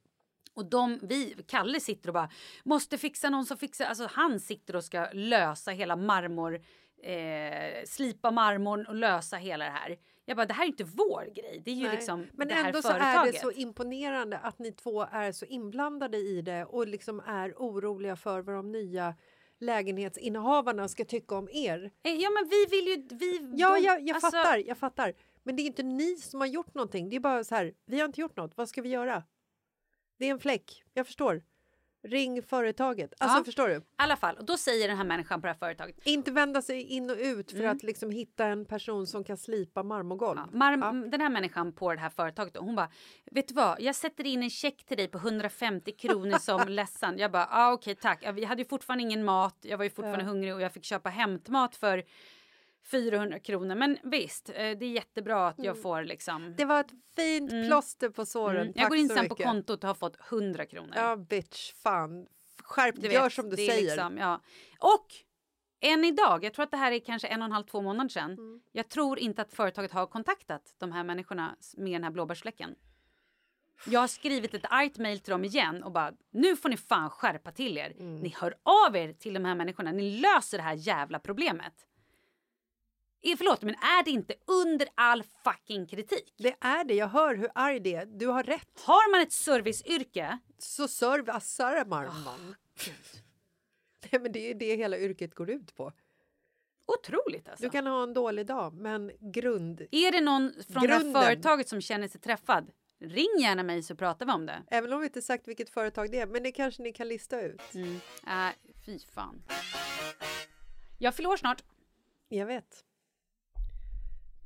[0.53, 2.29] Och de, vi, Kalle sitter och bara
[2.63, 6.55] måste fixa någon som fixar, alltså han sitter och ska lösa hela marmor,
[7.03, 9.97] eh, slipa marmorn och lösa hela det här.
[10.29, 11.95] Jag bara det här är inte vår grej, det är ju Nej.
[11.95, 13.29] liksom Men det här ändå så företaget.
[13.29, 17.53] är det så imponerande att ni två är så inblandade i det och liksom är
[17.57, 19.15] oroliga för vad de nya
[19.59, 21.91] lägenhetsinnehavarna ska tycka om er.
[22.03, 23.51] Eh, Ja men vi vill ju, vi...
[23.55, 25.13] Ja, de- jag, jag alltså, fattar, jag fattar.
[25.43, 27.09] Men det är inte ni som har gjort någonting.
[27.09, 28.57] Det är bara så här, vi har inte gjort något.
[28.57, 29.23] Vad ska vi göra?
[30.17, 30.83] Det är en fläck.
[30.93, 31.43] Jag förstår.
[32.03, 33.13] Ring företaget.
[33.17, 33.43] Alltså, Ja.
[33.43, 33.75] förstår du?
[33.75, 36.61] I alla fall, och då säger den här människan på det här företaget Inte vända
[36.61, 37.63] sig in och ut Mm.
[37.63, 40.39] för att liksom hitta en person som kan slipa marmorgolv.
[40.39, 42.89] Ja, Mar- Den här människan på det här företaget hon bara,
[43.31, 47.17] vet du vad, jag sätter in en check till dig på 150 kronor som ledsen.
[47.17, 48.19] Jag bara, ah, okej tack.
[48.21, 50.83] Ja, Vi hade ju fortfarande ingen mat, jag var ju fortfarande hungrig och jag fick
[50.83, 52.03] köpa hämtmat för
[52.91, 53.75] 400 kronor.
[53.75, 56.55] Men visst, eh, det är jättebra att jag får liksom...
[56.57, 58.61] Det var ett fint plåster på såren.
[58.61, 58.73] Mm.
[58.73, 60.93] Tack Jag går in sen på kontot och har fått 100 kronor.
[60.95, 61.73] Ja, bitch.
[61.73, 62.27] Fan.
[62.63, 63.81] Skärp Du Gör vet, som du säger.
[63.81, 64.41] Liksom, ja.
[64.79, 65.07] Och
[65.81, 68.09] än idag, jag tror att det här är kanske en och en halv, två månader
[68.09, 68.31] sedan.
[68.31, 68.61] Mm.
[68.71, 72.75] Jag tror inte att företaget har kontaktat de här människorna med den här blåbärsfläcken.
[73.85, 77.09] Jag har skrivit ett argt mejl till dem igen och bara nu får ni fan
[77.09, 77.93] skärpa till er.
[77.99, 78.19] Mm.
[78.19, 79.91] Ni hör av er till de här människorna.
[79.91, 81.73] Ni löser det här jävla problemet.
[83.21, 86.33] Eh, Förlåt, men är det inte under all fucking kritik?
[86.37, 86.93] Det är det.
[86.93, 88.05] Jag hör hur arg det är.
[88.05, 88.81] Du har rätt.
[88.83, 92.05] Har man ett serviceyrke Så servicear man.
[94.11, 95.93] Nej, men det är det hela yrket går ut på.
[96.85, 97.63] Otroligt alltså.
[97.63, 99.81] Du kan ha en dålig dag, men grund...
[99.91, 101.23] Är det någon från det här Grunden.
[101.23, 102.71] företaget som känner sig träffad?
[102.99, 104.63] Ring gärna mig så pratar vi om det.
[104.67, 107.41] Även om vi inte sagt vilket företag det är, men det kanske ni kan lista
[107.41, 107.73] ut.
[107.73, 107.99] Mm.
[108.27, 108.53] Äh,
[108.85, 109.43] fy fan.
[110.97, 111.63] Jag fyller år snart.
[112.29, 112.85] Jag vet.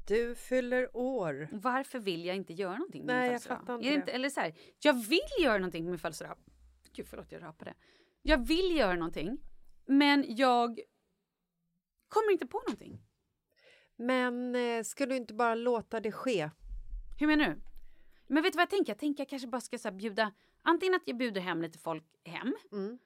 [0.07, 1.49] Du fyller år.
[1.51, 3.59] Varför vill jag inte göra någonting med Nej, min jag födelsedag?
[3.59, 6.37] fattar inte Är det inte, eller så här, jag vill göra någonting med min födelsedag.
[6.93, 7.73] Gud, förlåt, jag rapade.
[8.21, 9.37] Jag vill göra någonting,
[9.85, 10.79] men jag
[12.07, 13.01] kommer inte på någonting.
[13.95, 16.49] Men eh, ska du inte bara låta det ske?
[17.19, 17.61] Hur menar du?
[18.27, 18.91] Men vet du vad jag tänker?
[18.91, 21.79] Jag tänker jag kanske bara ska så här bjuda, antingen att jag bjuder hem lite
[21.79, 22.55] folk hem.
[22.71, 22.99] Mm.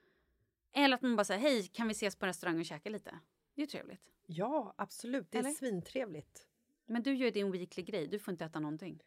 [0.73, 3.19] Eller att man bara säger hej, kan vi ses på restaurang och käka lite?
[3.55, 4.01] Det är ju trevligt.
[4.25, 5.31] Ja, absolut.
[5.31, 5.51] Det är Eller?
[5.51, 6.47] svintrevligt.
[6.88, 9.03] Men du gör din weekly grej, du får inte äta någonting.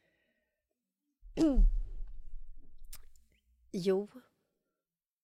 [3.73, 4.09] Jo.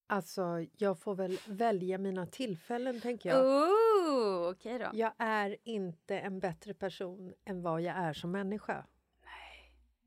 [0.06, 3.44] Alltså, jag får väl välja mina tillfällen, tänker jag.
[3.44, 4.90] Oh, okej då.
[4.92, 8.86] Jag är inte en bättre person än vad jag är som människa.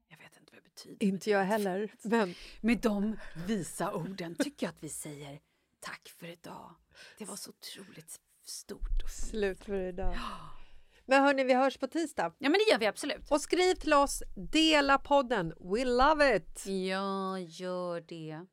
[0.07, 1.03] Jag vet inte vad det betyder.
[1.05, 1.91] Inte jag heller.
[2.01, 5.39] Men Med de visa orden tycker jag att vi säger
[5.79, 6.75] tack för idag.
[7.17, 9.03] Det var så otroligt stort.
[9.03, 9.29] och fint.
[9.29, 10.15] slut för idag.
[11.09, 12.33] Men hörni, vi hörs på tisdag.
[12.37, 13.31] Ja, men det gör vi absolut.
[13.31, 15.53] Och skriv till oss, dela podden.
[15.59, 16.65] We love it!
[16.65, 18.45] Ja, gör det.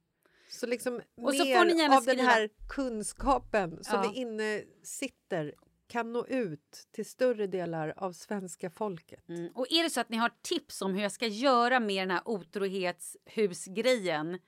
[0.49, 4.11] Så liksom Och så mer får ni gärna av den skriva- här kunskapen som Ja.
[4.11, 5.55] vi inne sitter
[5.89, 9.29] kan nå ut till större delar av svenska folket.
[9.29, 9.51] Mm.
[9.55, 12.11] Och är det så att ni har tips om hur jag ska göra med den
[12.11, 14.39] här otrohetshusgrejen.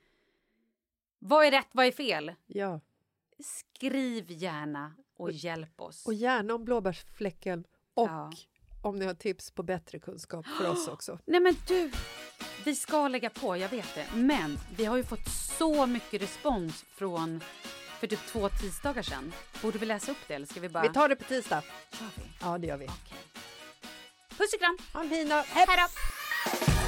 [1.19, 2.35] Vad är rätt, vad är fel?
[2.47, 2.81] Ja.
[3.39, 6.07] Skriv gärna och hjälp oss.
[6.07, 7.65] Och gärna om blåbärsfläcken
[7.99, 8.31] och Ja.
[8.83, 11.19] om ni har tips på bättre kunskap för oss också.
[11.27, 11.91] Nej men du,
[12.65, 14.07] vi ska lägga på, jag vet det.
[14.15, 15.29] Men vi har ju fått
[15.59, 17.41] så mycket respons från
[18.01, 19.33] för typ två tisdagar sedan.
[19.63, 20.83] Borde vi läsa upp det eller ska vi bara...
[20.83, 21.63] Vi tar det på tisdag.
[21.93, 22.23] Kör vi?
[22.41, 22.85] Ja, det gör vi.
[22.85, 23.19] Okej.
[24.29, 24.79] Puss och kram!
[24.93, 25.43] Ha en fin dag.
[25.49, 26.88] Hej då!